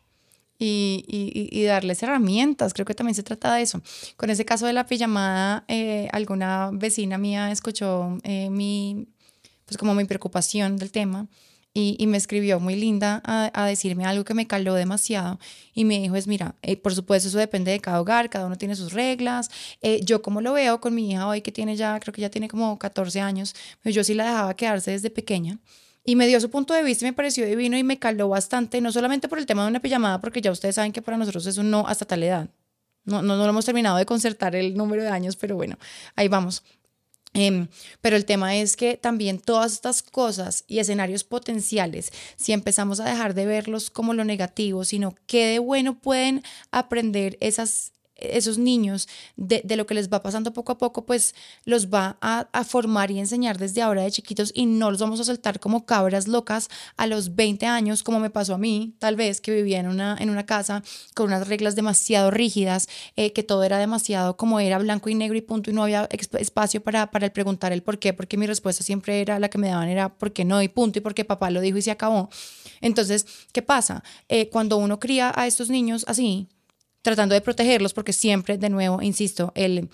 y, 0.59 1.63
darles 1.65 2.01
herramientas. 2.03 2.73
Creo 2.73 2.85
que 2.85 2.93
también 2.95 3.15
se 3.15 3.23
trata 3.23 3.53
de 3.55 3.61
eso. 3.61 3.81
Con 4.15 4.29
ese 4.29 4.45
caso 4.45 4.65
de 4.65 4.73
la 4.73 4.85
pijamada, 4.85 5.65
eh, 5.67 6.07
alguna 6.11 6.69
vecina 6.73 7.17
mía 7.17 7.51
escuchó 7.51 8.17
eh, 8.23 8.49
mi, 8.49 9.07
pues 9.65 9.77
como 9.77 9.93
mi 9.93 10.05
preocupación 10.05 10.77
del 10.77 10.91
tema 10.91 11.27
y, 11.73 12.07
me 12.07 12.17
escribió 12.17 12.59
muy 12.59 12.75
linda 12.75 13.21
a, 13.23 13.65
decirme 13.67 14.03
algo 14.05 14.25
que 14.25 14.33
me 14.33 14.47
caló 14.47 14.73
demasiado 14.73 15.39
y 15.75 15.85
me 15.85 15.99
dijo 15.99 16.15
es, 16.15 16.25
mira, 16.25 16.55
eh, 16.63 16.75
por 16.75 16.95
supuesto 16.95 17.29
eso 17.29 17.37
depende 17.37 17.69
de 17.69 17.79
cada 17.79 18.01
hogar, 18.01 18.31
cada 18.31 18.47
uno 18.47 18.55
tiene 18.57 18.75
sus 18.75 18.93
reglas. 18.93 19.51
yo 20.01 20.23
como 20.23 20.41
lo 20.41 20.53
veo 20.53 20.81
con 20.81 20.95
mi 20.95 21.11
hija 21.11 21.27
hoy 21.27 21.41
que 21.41 21.51
tiene 21.51 21.75
ya, 21.75 21.99
creo 21.99 22.13
que 22.13 22.21
ya 22.21 22.31
tiene 22.31 22.47
como 22.47 22.79
14 22.79 23.21
años, 23.21 23.55
yo 23.83 24.03
sí 24.03 24.15
la 24.15 24.25
dejaba 24.25 24.55
quedarse 24.55 24.89
desde 24.89 25.11
pequeña 25.11 25.59
y 26.07 26.15
me 26.15 26.25
dio 26.25 26.39
su 26.39 26.49
punto 26.49 26.73
de 26.73 26.83
vista 26.83 27.05
y 27.05 27.09
me 27.09 27.13
pareció 27.13 27.45
divino 27.45 27.77
y 27.77 27.83
me 27.83 27.99
caló 27.99 28.29
bastante, 28.29 28.79
no 28.79 28.93
solamente 28.93 29.27
por 29.27 29.39
el 29.39 29.45
tema 29.45 29.63
de 29.63 29.67
una 29.67 29.81
pijamada, 29.81 30.21
porque 30.21 30.39
ya 30.39 30.51
ustedes 30.51 30.75
saben 30.75 30.93
que 30.93 31.01
para 31.01 31.17
nosotros 31.17 31.45
es 31.45 31.57
un 31.57 31.69
no 31.69 31.85
hasta 31.85 32.05
tal 32.05 32.23
edad. 32.23 32.47
No, 33.03 33.21
no, 33.21 33.35
no 33.35 33.43
lo 33.43 33.49
hemos 33.49 33.65
terminado 33.65 33.97
de 33.97 34.05
concertar 34.05 34.55
el 34.55 34.77
número 34.77 35.03
de 35.03 35.09
años, 35.09 35.35
pero 35.35 35.57
bueno, 35.57 35.77
ahí 36.15 36.29
vamos. 36.29 36.63
Em, 37.33 37.67
pero 37.99 38.15
el 38.15 38.23
tema 38.23 38.55
es 38.55 38.77
que 38.77 38.95
también 38.95 39.37
todas 39.37 39.73
estas 39.73 40.01
cosas 40.01 40.63
y 40.65 40.79
escenarios 40.79 41.25
potenciales, 41.25 42.13
si 42.37 42.53
empezamos 42.53 43.01
a 43.01 43.05
dejar 43.05 43.33
de 43.33 43.45
verlos 43.45 43.89
como 43.89 44.13
lo 44.13 44.23
negativo, 44.23 44.85
sino 44.85 45.13
qué 45.27 45.47
de 45.47 45.59
bueno 45.59 45.99
pueden 45.99 46.41
aprender 46.71 47.37
esas 47.41 47.91
esos 48.17 48.57
niños 48.57 49.07
de, 49.35 49.63
lo 49.75 49.85
que 49.85 49.93
les 49.93 50.09
va 50.09 50.21
pasando 50.21 50.53
poco 50.53 50.71
a 50.71 50.77
poco, 50.77 51.05
pues 51.05 51.35
los 51.65 51.87
va 51.87 52.17
a, 52.21 52.47
formar 52.63 53.11
y 53.11 53.19
enseñar 53.19 53.57
desde 53.57 53.81
ahora 53.81 54.03
de 54.03 54.11
chiquitos 54.11 54.51
y 54.53 54.65
no 54.65 54.91
los 54.91 54.99
vamos 54.99 55.19
a 55.19 55.23
soltar 55.23 55.59
como 55.59 55.85
cabras 55.85 56.27
locas 56.27 56.69
a 56.97 57.07
los 57.07 57.35
20 57.35 57.65
años, 57.65 58.03
como 58.03 58.19
me 58.19 58.29
pasó 58.29 58.55
a 58.55 58.57
mí, 58.57 58.95
tal 58.99 59.15
vez 59.15 59.39
que 59.41 59.51
vivía 59.51 59.79
en 59.79 59.87
una, 59.87 60.17
en 60.19 60.29
una 60.29 60.45
casa 60.45 60.83
con 61.13 61.27
unas 61.27 61.47
reglas 61.47 61.75
demasiado 61.75 62.31
rígidas, 62.31 62.89
eh, 63.15 63.31
que 63.31 63.43
todo 63.43 63.63
era 63.63 63.77
demasiado 63.77 64.37
como 64.37 64.59
era 64.59 64.79
blanco 64.79 65.09
y 65.09 65.15
negro 65.15 65.37
y 65.37 65.41
punto, 65.41 65.69
y 65.69 65.73
no 65.73 65.83
había 65.83 66.09
espacio 66.11 66.81
para, 66.81 67.11
para 67.11 67.27
el 67.27 67.31
preguntar 67.31 67.71
el 67.71 67.83
por 67.83 67.99
qué, 67.99 68.13
porque 68.13 68.37
mi 68.37 68.47
respuesta 68.47 68.83
siempre 68.83 69.21
era 69.21 69.39
la 69.39 69.49
que 69.49 69.57
me 69.57 69.67
daban, 69.67 69.89
era 69.89 70.09
por 70.09 70.33
qué 70.33 70.43
no 70.43 70.61
y 70.61 70.67
punto, 70.67 70.99
y 70.99 71.01
porque 71.01 71.25
papá 71.25 71.51
lo 71.51 71.61
dijo 71.61 71.77
y 71.77 71.81
se 71.81 71.91
acabó. 71.91 72.29
Entonces, 72.81 73.25
¿qué 73.51 73.61
pasa? 73.61 74.03
Eh, 74.29 74.49
cuando 74.49 74.77
uno 74.77 74.99
cría 74.99 75.31
a 75.35 75.47
estos 75.47 75.69
niños 75.69 76.03
así, 76.07 76.47
tratando 77.07 77.33
de 77.35 77.39
protegerlos 77.39 77.93
porque 77.93 78.11
siempre, 78.11 78.57
de 78.57 78.69
nuevo, 78.69 79.01
insisto, 79.01 79.53
el 79.55 79.87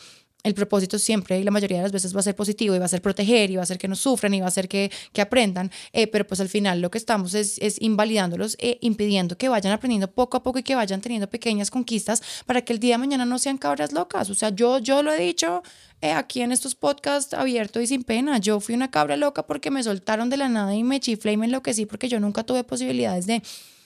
el 0.43 0.53
propósito 0.53 0.99
siempre 0.99 1.39
y 1.39 1.43
la 1.43 1.51
mayoría 1.51 1.77
de 1.77 1.83
las 1.83 1.91
veces 1.91 2.13
va 2.13 2.19
a 2.19 2.23
ser 2.23 2.35
positivo 2.35 2.75
y 2.75 2.79
va 2.79 2.85
a 2.85 2.89
ser 2.89 3.01
proteger 3.01 3.49
y 3.49 3.55
va 3.55 3.63
a 3.63 3.65
ser 3.65 3.77
que 3.77 3.87
no 3.87 3.95
sufran 3.95 4.33
y 4.33 4.41
va 4.41 4.47
a 4.47 4.51
ser 4.51 4.67
que, 4.67 4.91
que 5.13 5.21
aprendan, 5.21 5.71
eh, 5.93 6.07
pero 6.07 6.27
pues 6.27 6.41
al 6.41 6.49
final 6.49 6.81
lo 6.81 6.91
que 6.91 6.97
estamos 6.97 7.33
es, 7.33 7.57
es 7.59 7.81
invalidándolos 7.81 8.57
e 8.59 8.77
impidiendo 8.81 9.37
que 9.37 9.47
vayan 9.47 9.71
aprendiendo 9.71 10.11
poco 10.11 10.37
a 10.37 10.43
poco 10.43 10.59
y 10.59 10.63
que 10.63 10.75
vayan 10.75 10.99
teniendo 10.99 11.29
pequeñas 11.29 11.71
conquistas 11.71 12.21
para 12.45 12.61
que 12.61 12.73
el 12.73 12.79
día 12.79 12.95
de 12.95 12.97
mañana 12.99 13.25
no 13.25 13.39
sean 13.39 13.57
cabras 13.57 13.93
locas. 13.93 14.29
O 14.29 14.35
sea, 14.35 14.49
yo, 14.49 14.79
yo 14.79 15.01
lo 15.01 15.13
he 15.13 15.19
dicho 15.19 15.63
eh, 16.01 16.11
aquí 16.11 16.41
en 16.41 16.51
estos 16.51 16.75
podcasts 16.75 17.33
abiertos 17.33 17.81
y 17.81 17.87
sin 17.87 18.03
pena, 18.03 18.37
yo 18.37 18.59
fui 18.59 18.75
una 18.75 18.91
cabra 18.91 19.15
loca 19.15 19.47
porque 19.47 19.71
me 19.71 19.81
soltaron 19.81 20.29
de 20.29 20.37
la 20.37 20.49
nada 20.49 20.75
y 20.75 20.83
me 20.83 20.99
chiflé 20.99 21.31
y 21.31 21.37
me 21.37 21.45
enloquecí 21.45 21.85
porque 21.85 22.09
yo 22.09 22.19
nunca 22.19 22.43
tuve 22.43 22.65
posibilidades 22.65 23.27
de 23.27 23.41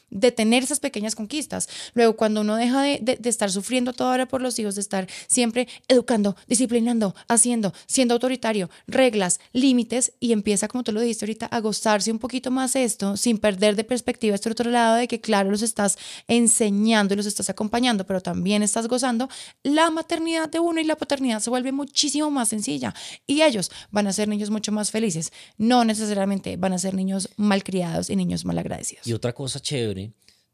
de 0.09 0.31
tener 0.31 0.63
esas 0.63 0.79
pequeñas 0.79 1.15
conquistas. 1.15 1.67
Luego, 1.93 2.15
cuando 2.15 2.41
uno 2.41 2.55
deja 2.55 2.81
de, 2.81 3.19
estar 3.25 3.51
sufriendo 3.51 3.93
toda 3.93 4.11
hora 4.11 4.27
por 4.27 4.41
los 4.41 4.57
hijos, 4.59 4.75
de 4.75 4.81
estar 4.81 5.07
siempre 5.27 5.67
educando, 5.87 6.35
disciplinando, 6.47 7.15
haciendo, 7.27 7.73
siendo 7.87 8.13
autoritario, 8.13 8.69
reglas, 8.87 9.39
límites, 9.53 10.13
y 10.19 10.31
empieza, 10.31 10.67
como 10.67 10.83
tú 10.83 10.91
lo 10.91 11.01
dijiste 11.01 11.25
ahorita, 11.25 11.45
a 11.47 11.59
gozarse 11.59 12.11
un 12.11 12.19
poquito 12.19 12.51
más 12.51 12.75
esto, 12.75 13.17
sin 13.17 13.37
perder 13.37 13.75
de 13.75 13.83
perspectiva 13.83 14.35
este 14.35 14.49
otro 14.49 14.69
lado 14.69 14.95
de 14.95 15.07
que, 15.07 15.19
claro, 15.19 15.51
los 15.51 15.61
estás 15.61 15.97
enseñando 16.27 17.13
y 17.13 17.17
los 17.17 17.25
estás 17.25 17.49
acompañando, 17.49 18.05
pero 18.05 18.21
también 18.21 18.63
estás 18.63 18.87
gozando, 18.87 19.29
la 19.63 19.89
maternidad 19.91 20.49
de 20.49 20.59
uno 20.59 20.79
y 20.79 20.83
la 20.83 20.95
paternidad 20.95 21.39
se 21.39 21.49
vuelve 21.49 21.71
muchísimo 21.71 22.31
más 22.31 22.49
sencilla. 22.49 22.93
Y 23.25 23.41
ellos 23.41 23.71
van 23.91 24.07
a 24.07 24.13
ser 24.13 24.27
niños 24.27 24.49
mucho 24.49 24.71
más 24.71 24.91
felices. 24.91 25.31
No 25.57 25.83
necesariamente 25.85 26.57
van 26.57 26.73
a 26.73 26.79
ser 26.79 26.93
niños 26.93 27.29
malcriados 27.37 28.09
y 28.09 28.15
niños 28.15 28.45
malagradecidos. 28.45 29.05
Y 29.07 29.13
otra 29.13 29.33
cosa 29.33 29.59
chévere 29.59 30.06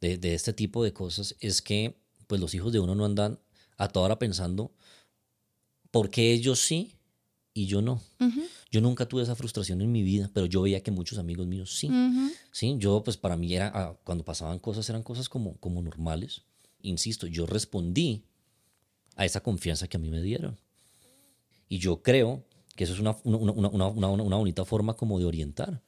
de, 0.10 0.34
este 0.34 0.54
tipo 0.54 0.84
de 0.84 0.94
cosas 0.94 1.36
es 1.40 1.62
que 1.62 1.96
pues 2.28 2.42
los 2.42 2.54
hijos 2.54 2.74
de 2.74 2.80
uno 2.80 2.96
no 2.96 3.06
andan 3.06 3.40
a 3.78 3.88
toda 3.88 4.06
hora 4.06 4.20
pensando 4.20 4.72
por 5.92 6.10
qué 6.10 6.32
ellos 6.34 6.60
sí 6.60 6.96
y 7.54 7.68
yo 7.68 7.82
no. 7.82 8.02
Yo 8.72 8.82
nunca 8.82 9.08
tuve 9.08 9.22
esa 9.22 9.36
frustración 9.36 9.82
en 9.82 9.92
mi 9.92 10.02
vida, 10.02 10.32
pero 10.34 10.48
yo 10.48 10.64
veía 10.64 10.82
que 10.82 10.90
muchos 10.90 11.20
amigos 11.20 11.46
míos 11.46 11.78
sí. 11.78 11.90
Sí, 12.52 12.76
yo 12.80 13.04
pues 13.04 13.18
para 13.18 13.38
mí 13.38 13.54
era, 13.54 13.72
ah, 13.74 13.96
cuando 14.04 14.26
pasaban 14.26 14.60
cosas 14.60 14.90
eran 14.90 15.04
cosas 15.04 15.30
como, 15.30 15.58
como 15.58 15.82
normales. 15.82 16.42
Insisto, 16.82 17.28
yo 17.28 17.46
respondí 17.46 18.24
a 19.16 19.26
esa 19.26 19.42
confianza 19.42 19.88
que 19.88 19.98
a 19.98 20.00
mí 20.00 20.10
me 20.10 20.22
dieron. 20.22 20.58
Y 21.70 21.78
yo 21.78 22.02
creo 22.02 22.44
que 22.76 22.86
eso 22.86 22.94
es 22.94 23.00
una, 23.00 23.16
una, 23.24 23.70
una, 23.70 24.08
una 24.10 24.36
bonita 24.36 24.66
forma 24.66 24.96
como 24.96 25.20
de 25.20 25.26
orientar 25.26 25.82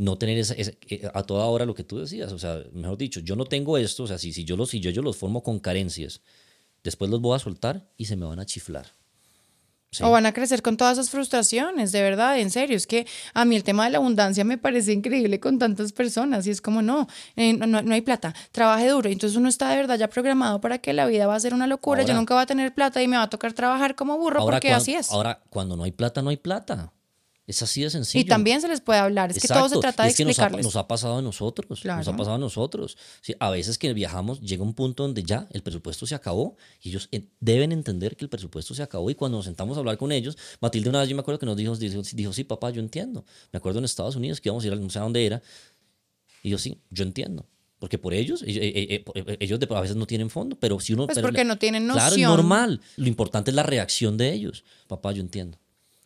no 0.00 0.16
tener 0.16 0.38
esa, 0.38 0.54
eh, 0.56 1.10
a 1.12 1.22
toda 1.24 1.44
hora 1.44 1.66
lo 1.66 1.74
que 1.74 1.84
tú 1.84 1.98
decías, 1.98 2.32
o 2.32 2.38
sea, 2.38 2.64
mejor 2.72 2.96
dicho, 2.96 3.20
yo 3.20 3.36
no 3.36 3.44
tengo 3.44 3.76
esto, 3.76 4.04
o 4.04 4.06
sea, 4.06 4.16
si, 4.16 4.32
si, 4.32 4.44
yo, 4.44 4.56
los, 4.56 4.70
si 4.70 4.80
yo, 4.80 4.90
yo 4.90 5.02
los 5.02 5.18
formo 5.18 5.42
con 5.42 5.60
carencias, 5.60 6.22
después 6.82 7.10
los 7.10 7.20
voy 7.20 7.36
a 7.36 7.38
soltar 7.38 7.86
y 7.98 8.06
se 8.06 8.16
me 8.16 8.24
van 8.24 8.40
a 8.40 8.46
chiflar. 8.46 8.86
O 10.02 10.10
van 10.12 10.24
a 10.24 10.32
crecer 10.32 10.62
con 10.62 10.76
todas 10.76 10.96
esas 10.96 11.10
frustraciones, 11.10 11.90
de 11.90 12.00
verdad, 12.00 12.38
en 12.38 12.50
serio. 12.50 12.76
Es 12.76 12.86
que 12.86 13.08
a 13.34 13.44
mí 13.44 13.56
el 13.56 13.64
tema 13.64 13.84
de 13.84 13.90
la 13.90 13.98
abundancia 13.98 14.44
me 14.44 14.56
parece 14.56 14.92
increíble 14.92 15.40
con 15.40 15.58
tantas 15.58 15.92
personas 15.92 16.46
y 16.46 16.50
es 16.50 16.60
como, 16.60 16.80
no, 16.80 17.08
eh, 17.34 17.54
no, 17.54 17.66
no, 17.66 17.92
hay 17.92 18.00
plata, 18.00 18.32
trabaje 18.52 18.88
duro. 18.88 19.10
Entonces 19.10 19.36
uno 19.36 19.48
está 19.48 19.68
de 19.70 19.76
verdad 19.76 19.98
ya 19.98 20.08
programado 20.08 20.60
para 20.60 20.78
que 20.78 20.92
la 20.92 21.06
vida 21.06 21.26
va 21.26 21.34
a 21.34 21.40
ser 21.40 21.54
una 21.54 21.66
locura, 21.66 22.04
yo 22.04 22.14
nunca 22.14 22.34
voy 22.34 22.44
a 22.44 22.46
tener 22.46 22.72
plata 22.72 23.02
y 23.02 23.08
me 23.08 23.16
va 23.16 23.24
a 23.24 23.30
tocar 23.30 23.52
trabajar 23.52 23.96
como 23.96 24.16
burro 24.16 24.42
porque 24.44 24.72
así 24.72 24.94
es. 24.94 25.10
Ahora, 25.10 25.42
cuando 25.50 25.76
no 25.76 25.82
hay 25.82 25.90
plata, 25.90 26.22
no 26.22 26.30
hay 26.30 26.36
plata. 26.36 26.92
Es 27.46 27.62
así 27.62 27.82
de 27.82 27.90
sencillo. 27.90 28.22
Y 28.22 28.28
también 28.28 28.60
se 28.60 28.68
les 28.68 28.80
puede 28.80 29.00
hablar. 29.00 29.30
Es 29.30 29.40
que 29.40 29.48
todo 29.48 29.68
se 29.68 29.78
trata 29.78 30.04
de 30.04 30.10
es 30.10 30.16
que 30.16 30.22
explicarles. 30.22 30.64
Nos 30.64 30.76
ha, 30.76 30.86
pasado 30.86 31.18
a 31.18 31.22
nosotros. 31.22 31.84
Nos 31.84 32.08
ha 32.08 32.16
pasado 32.16 32.36
a 32.36 32.38
nosotros. 32.38 32.96
Sí, 33.22 33.34
a 33.40 33.50
veces 33.50 33.76
que 33.76 33.92
viajamos 33.92 34.40
llega 34.40 34.62
un 34.62 34.74
punto 34.74 35.02
donde 35.02 35.24
ya 35.24 35.48
el 35.50 35.62
presupuesto 35.62 36.06
se 36.06 36.14
acabó 36.14 36.56
y 36.80 36.90
ellos 36.90 37.08
eh, 37.10 37.26
deben 37.40 37.72
entender 37.72 38.16
que 38.16 38.24
el 38.24 38.28
presupuesto 38.28 38.74
se 38.74 38.82
acabó. 38.82 39.10
Y 39.10 39.16
cuando 39.16 39.38
nos 39.38 39.46
sentamos 39.46 39.76
a 39.76 39.80
hablar 39.80 39.98
con 39.98 40.12
ellos, 40.12 40.38
Matilde 40.60 40.90
una 40.90 41.00
vez 41.00 41.08
yo 41.08 41.16
me 41.16 41.20
acuerdo 41.20 41.40
que 41.40 41.46
nos 41.46 41.56
dijo, 41.56 41.74
dijo, 41.76 42.32
sí, 42.32 42.44
papá, 42.44 42.70
yo 42.70 42.80
entiendo. 42.80 43.24
Me 43.52 43.56
acuerdo 43.56 43.80
en 43.80 43.84
Estados 43.84 44.14
Unidos 44.14 44.40
que 44.40 44.48
íbamos 44.48 44.62
a 44.64 44.68
ir 44.68 44.80
no 44.80 44.90
sé 44.90 44.98
a 45.00 45.02
dónde 45.02 45.26
era. 45.26 45.42
Y 46.42 46.50
yo 46.50 46.58
sí, 46.58 46.80
yo 46.90 47.02
entiendo. 47.02 47.46
Porque 47.80 47.98
por 47.98 48.12
ellos, 48.12 48.44
ellos, 48.46 48.62
eh, 48.62 49.04
eh, 49.16 49.66
a 49.70 49.80
veces 49.80 49.96
no 49.96 50.06
tienen 50.06 50.28
fondo, 50.28 50.54
pero 50.54 50.78
si 50.78 50.92
uno... 50.92 51.06
Pues 51.06 51.18
porque 51.18 51.44
no 51.44 51.58
tienen 51.58 51.86
noción. 51.86 52.00
Claro, 52.00 52.14
es 52.14 52.22
normal. 52.22 52.80
Lo 52.96 53.08
importante 53.08 53.50
es 53.50 53.54
la 53.54 53.62
reacción 53.62 54.18
de 54.18 54.32
ellos. 54.34 54.64
Papá, 54.86 55.12
yo 55.12 55.22
entiendo. 55.22 55.58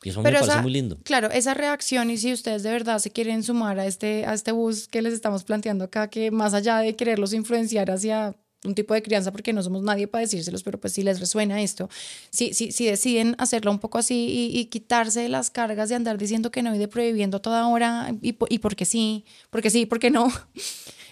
Y 0.04 0.10
eso 0.10 0.22
me 0.22 0.30
parece 0.30 0.60
muy 0.60 0.72
lindo. 0.72 0.98
Claro, 1.02 1.30
esa 1.30 1.54
reacción 1.54 2.10
y 2.10 2.18
si 2.18 2.32
ustedes 2.32 2.62
de 2.62 2.70
verdad 2.70 2.98
se 2.98 3.10
quieren 3.10 3.42
sumar 3.42 3.80
a 3.80 3.86
este, 3.86 4.26
a 4.26 4.34
este 4.34 4.52
bus 4.52 4.86
que 4.86 5.02
les 5.02 5.14
estamos 5.14 5.44
planteando 5.44 5.84
acá, 5.84 6.08
que 6.08 6.30
más 6.30 6.54
allá 6.54 6.78
de 6.78 6.94
quererlos 6.94 7.32
influenciar 7.32 7.90
hacia 7.90 8.36
un 8.64 8.74
tipo 8.74 8.94
de 8.94 9.02
crianza, 9.02 9.30
porque 9.30 9.52
no 9.52 9.62
somos 9.62 9.82
nadie 9.82 10.06
para 10.06 10.22
decírselos, 10.22 10.62
pero 10.62 10.80
pues 10.80 10.92
si 10.94 11.02
les 11.02 11.20
resuena 11.20 11.60
esto, 11.60 11.88
si, 12.30 12.54
si, 12.54 12.72
si 12.72 12.86
deciden 12.86 13.34
hacerlo 13.38 13.70
un 13.70 13.78
poco 13.78 13.98
así 13.98 14.26
y, 14.54 14.58
y, 14.58 14.66
quitarse 14.66 15.28
las 15.28 15.50
cargas 15.50 15.90
de 15.90 15.94
andar 15.94 16.18
diciendo 16.18 16.50
que 16.50 16.62
no 16.62 16.74
y 16.74 16.78
de 16.78 16.88
prohibiendo 16.88 17.40
toda 17.40 17.66
hora 17.68 18.14
y, 18.22 18.36
y 18.48 18.58
porque 18.58 18.84
sí, 18.84 19.24
porque 19.50 19.70
sí, 19.70 19.86
porque 19.86 20.10
no. 20.10 20.32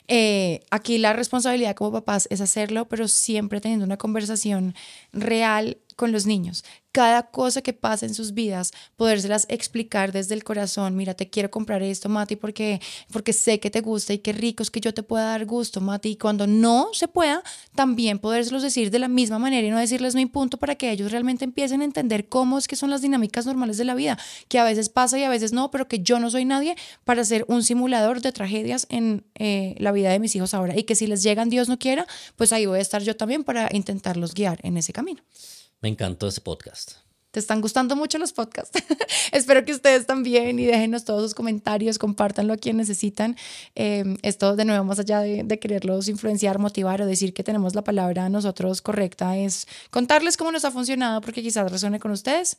Eh, 0.08 0.64
aquí 0.70 0.98
la 0.98 1.12
responsabilidad 1.12 1.76
como 1.76 1.92
papás 1.92 2.26
es 2.30 2.40
hacerlo, 2.40 2.88
pero 2.88 3.06
siempre 3.06 3.60
teniendo 3.60 3.84
una 3.86 3.96
conversación 3.96 4.74
real 5.12 5.78
con 6.02 6.10
los 6.10 6.26
niños. 6.26 6.64
Cada 6.90 7.30
cosa 7.30 7.62
que 7.62 7.72
pasa 7.72 8.06
en 8.06 8.12
sus 8.12 8.34
vidas, 8.34 8.72
podérselas 8.96 9.46
explicar 9.48 10.10
desde 10.10 10.34
el 10.34 10.42
corazón, 10.42 10.96
mira, 10.96 11.14
te 11.14 11.30
quiero 11.30 11.48
comprar 11.48 11.80
esto, 11.80 12.08
Mati, 12.08 12.34
porque, 12.34 12.80
porque 13.12 13.32
sé 13.32 13.60
que 13.60 13.70
te 13.70 13.82
gusta 13.82 14.12
y 14.12 14.18
qué 14.18 14.32
rico 14.32 14.64
es 14.64 14.70
que 14.72 14.80
yo 14.80 14.92
te 14.92 15.04
pueda 15.04 15.26
dar 15.26 15.46
gusto, 15.46 15.80
Mati, 15.80 16.08
y 16.08 16.16
cuando 16.16 16.48
no 16.48 16.88
se 16.92 17.06
pueda, 17.06 17.44
también 17.76 18.18
podérselos 18.18 18.64
decir 18.64 18.90
de 18.90 18.98
la 18.98 19.06
misma 19.06 19.38
manera 19.38 19.64
y 19.64 19.70
no 19.70 19.78
decirles 19.78 20.16
hay 20.16 20.26
punto 20.26 20.56
para 20.56 20.74
que 20.74 20.90
ellos 20.90 21.12
realmente 21.12 21.44
empiecen 21.44 21.82
a 21.82 21.84
entender 21.84 22.28
cómo 22.28 22.58
es 22.58 22.66
que 22.66 22.74
son 22.74 22.90
las 22.90 23.00
dinámicas 23.00 23.46
normales 23.46 23.78
de 23.78 23.84
la 23.84 23.94
vida, 23.94 24.18
que 24.48 24.58
a 24.58 24.64
veces 24.64 24.88
pasa 24.88 25.16
y 25.20 25.22
a 25.22 25.28
veces 25.28 25.52
no, 25.52 25.70
pero 25.70 25.86
que 25.86 26.00
yo 26.00 26.18
no 26.18 26.32
soy 26.32 26.44
nadie 26.44 26.74
para 27.04 27.24
ser 27.24 27.44
un 27.46 27.62
simulador 27.62 28.22
de 28.22 28.32
tragedias 28.32 28.88
en 28.90 29.24
eh, 29.36 29.76
la 29.78 29.92
vida 29.92 30.10
de 30.10 30.18
mis 30.18 30.34
hijos 30.34 30.52
ahora. 30.52 30.76
Y 30.76 30.82
que 30.82 30.96
si 30.96 31.06
les 31.06 31.22
llegan, 31.22 31.48
Dios 31.48 31.68
no 31.68 31.78
quiera, 31.78 32.08
pues 32.34 32.52
ahí 32.52 32.66
voy 32.66 32.80
a 32.80 32.82
estar 32.82 33.02
yo 33.02 33.14
también 33.14 33.44
para 33.44 33.68
intentarlos 33.70 34.34
guiar 34.34 34.58
en 34.64 34.76
ese 34.76 34.92
camino. 34.92 35.22
Me 35.82 35.88
encantó 35.88 36.28
ese 36.28 36.40
podcast. 36.40 36.92
¿Te 37.32 37.40
están 37.40 37.60
gustando 37.60 37.96
mucho 37.96 38.18
los 38.18 38.32
podcasts? 38.32 38.78
Espero 39.32 39.64
que 39.64 39.72
ustedes 39.72 40.06
también 40.06 40.58
y 40.58 40.66
déjenos 40.66 41.04
todos 41.04 41.22
sus 41.22 41.34
comentarios, 41.34 41.98
compártanlo 41.98 42.52
a 42.52 42.56
quien 42.56 42.76
necesitan. 42.76 43.36
Em, 43.74 44.16
esto, 44.22 44.54
de 44.54 44.64
nuevo, 44.64 44.84
más 44.84 44.98
allá 44.98 45.20
de, 45.20 45.42
de, 45.42 45.58
quererlos 45.58 46.08
influenciar, 46.08 46.58
motivar 46.58 47.00
o 47.02 47.06
decir 47.06 47.32
que 47.34 47.42
tenemos 47.42 47.74
la 47.74 47.82
palabra 47.82 48.28
nosotros 48.28 48.82
correcta, 48.82 49.36
es 49.36 49.66
contarles 49.90 50.36
cómo 50.36 50.52
nos 50.52 50.64
ha 50.64 50.70
funcionado 50.70 51.20
porque 51.20 51.42
quizás 51.42 51.70
resuene 51.72 51.98
con 51.98 52.10
ustedes. 52.10 52.58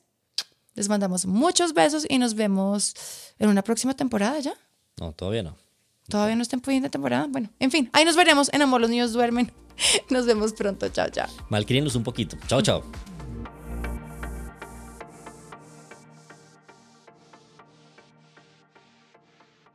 Les 0.73 0.89
mandamos 0.89 1.27
muchos 1.27 1.73
besos 1.73 2.05
y 2.09 2.17
nos 2.17 2.33
vemos 2.33 2.95
en 3.37 3.49
una 3.49 3.63
próxima 3.63 3.95
temporada 3.95 4.39
ya. 4.39 4.55
No, 4.99 5.13
todavía 5.13 5.43
no. 5.43 5.55
Todavía 6.09 6.35
no 6.35 6.41
está 6.41 6.57
en 6.65 6.89
temporada. 6.89 7.27
Bueno, 7.29 7.49
en 7.59 7.71
fin, 7.71 7.89
ahí 7.93 8.05
nos 8.05 8.15
veremos 8.15 8.49
en 8.51 8.63
Amor, 8.63 8.81
los 8.81 8.89
niños 8.89 9.13
duermen. 9.13 9.51
Nos 10.09 10.25
vemos 10.25 10.53
pronto. 10.53 10.89
Chao, 10.89 11.09
chao. 11.09 11.27
Malcrienos 11.49 11.95
un 11.95 12.03
poquito. 12.03 12.37
Chao, 12.47 12.61
chao. 12.61 12.83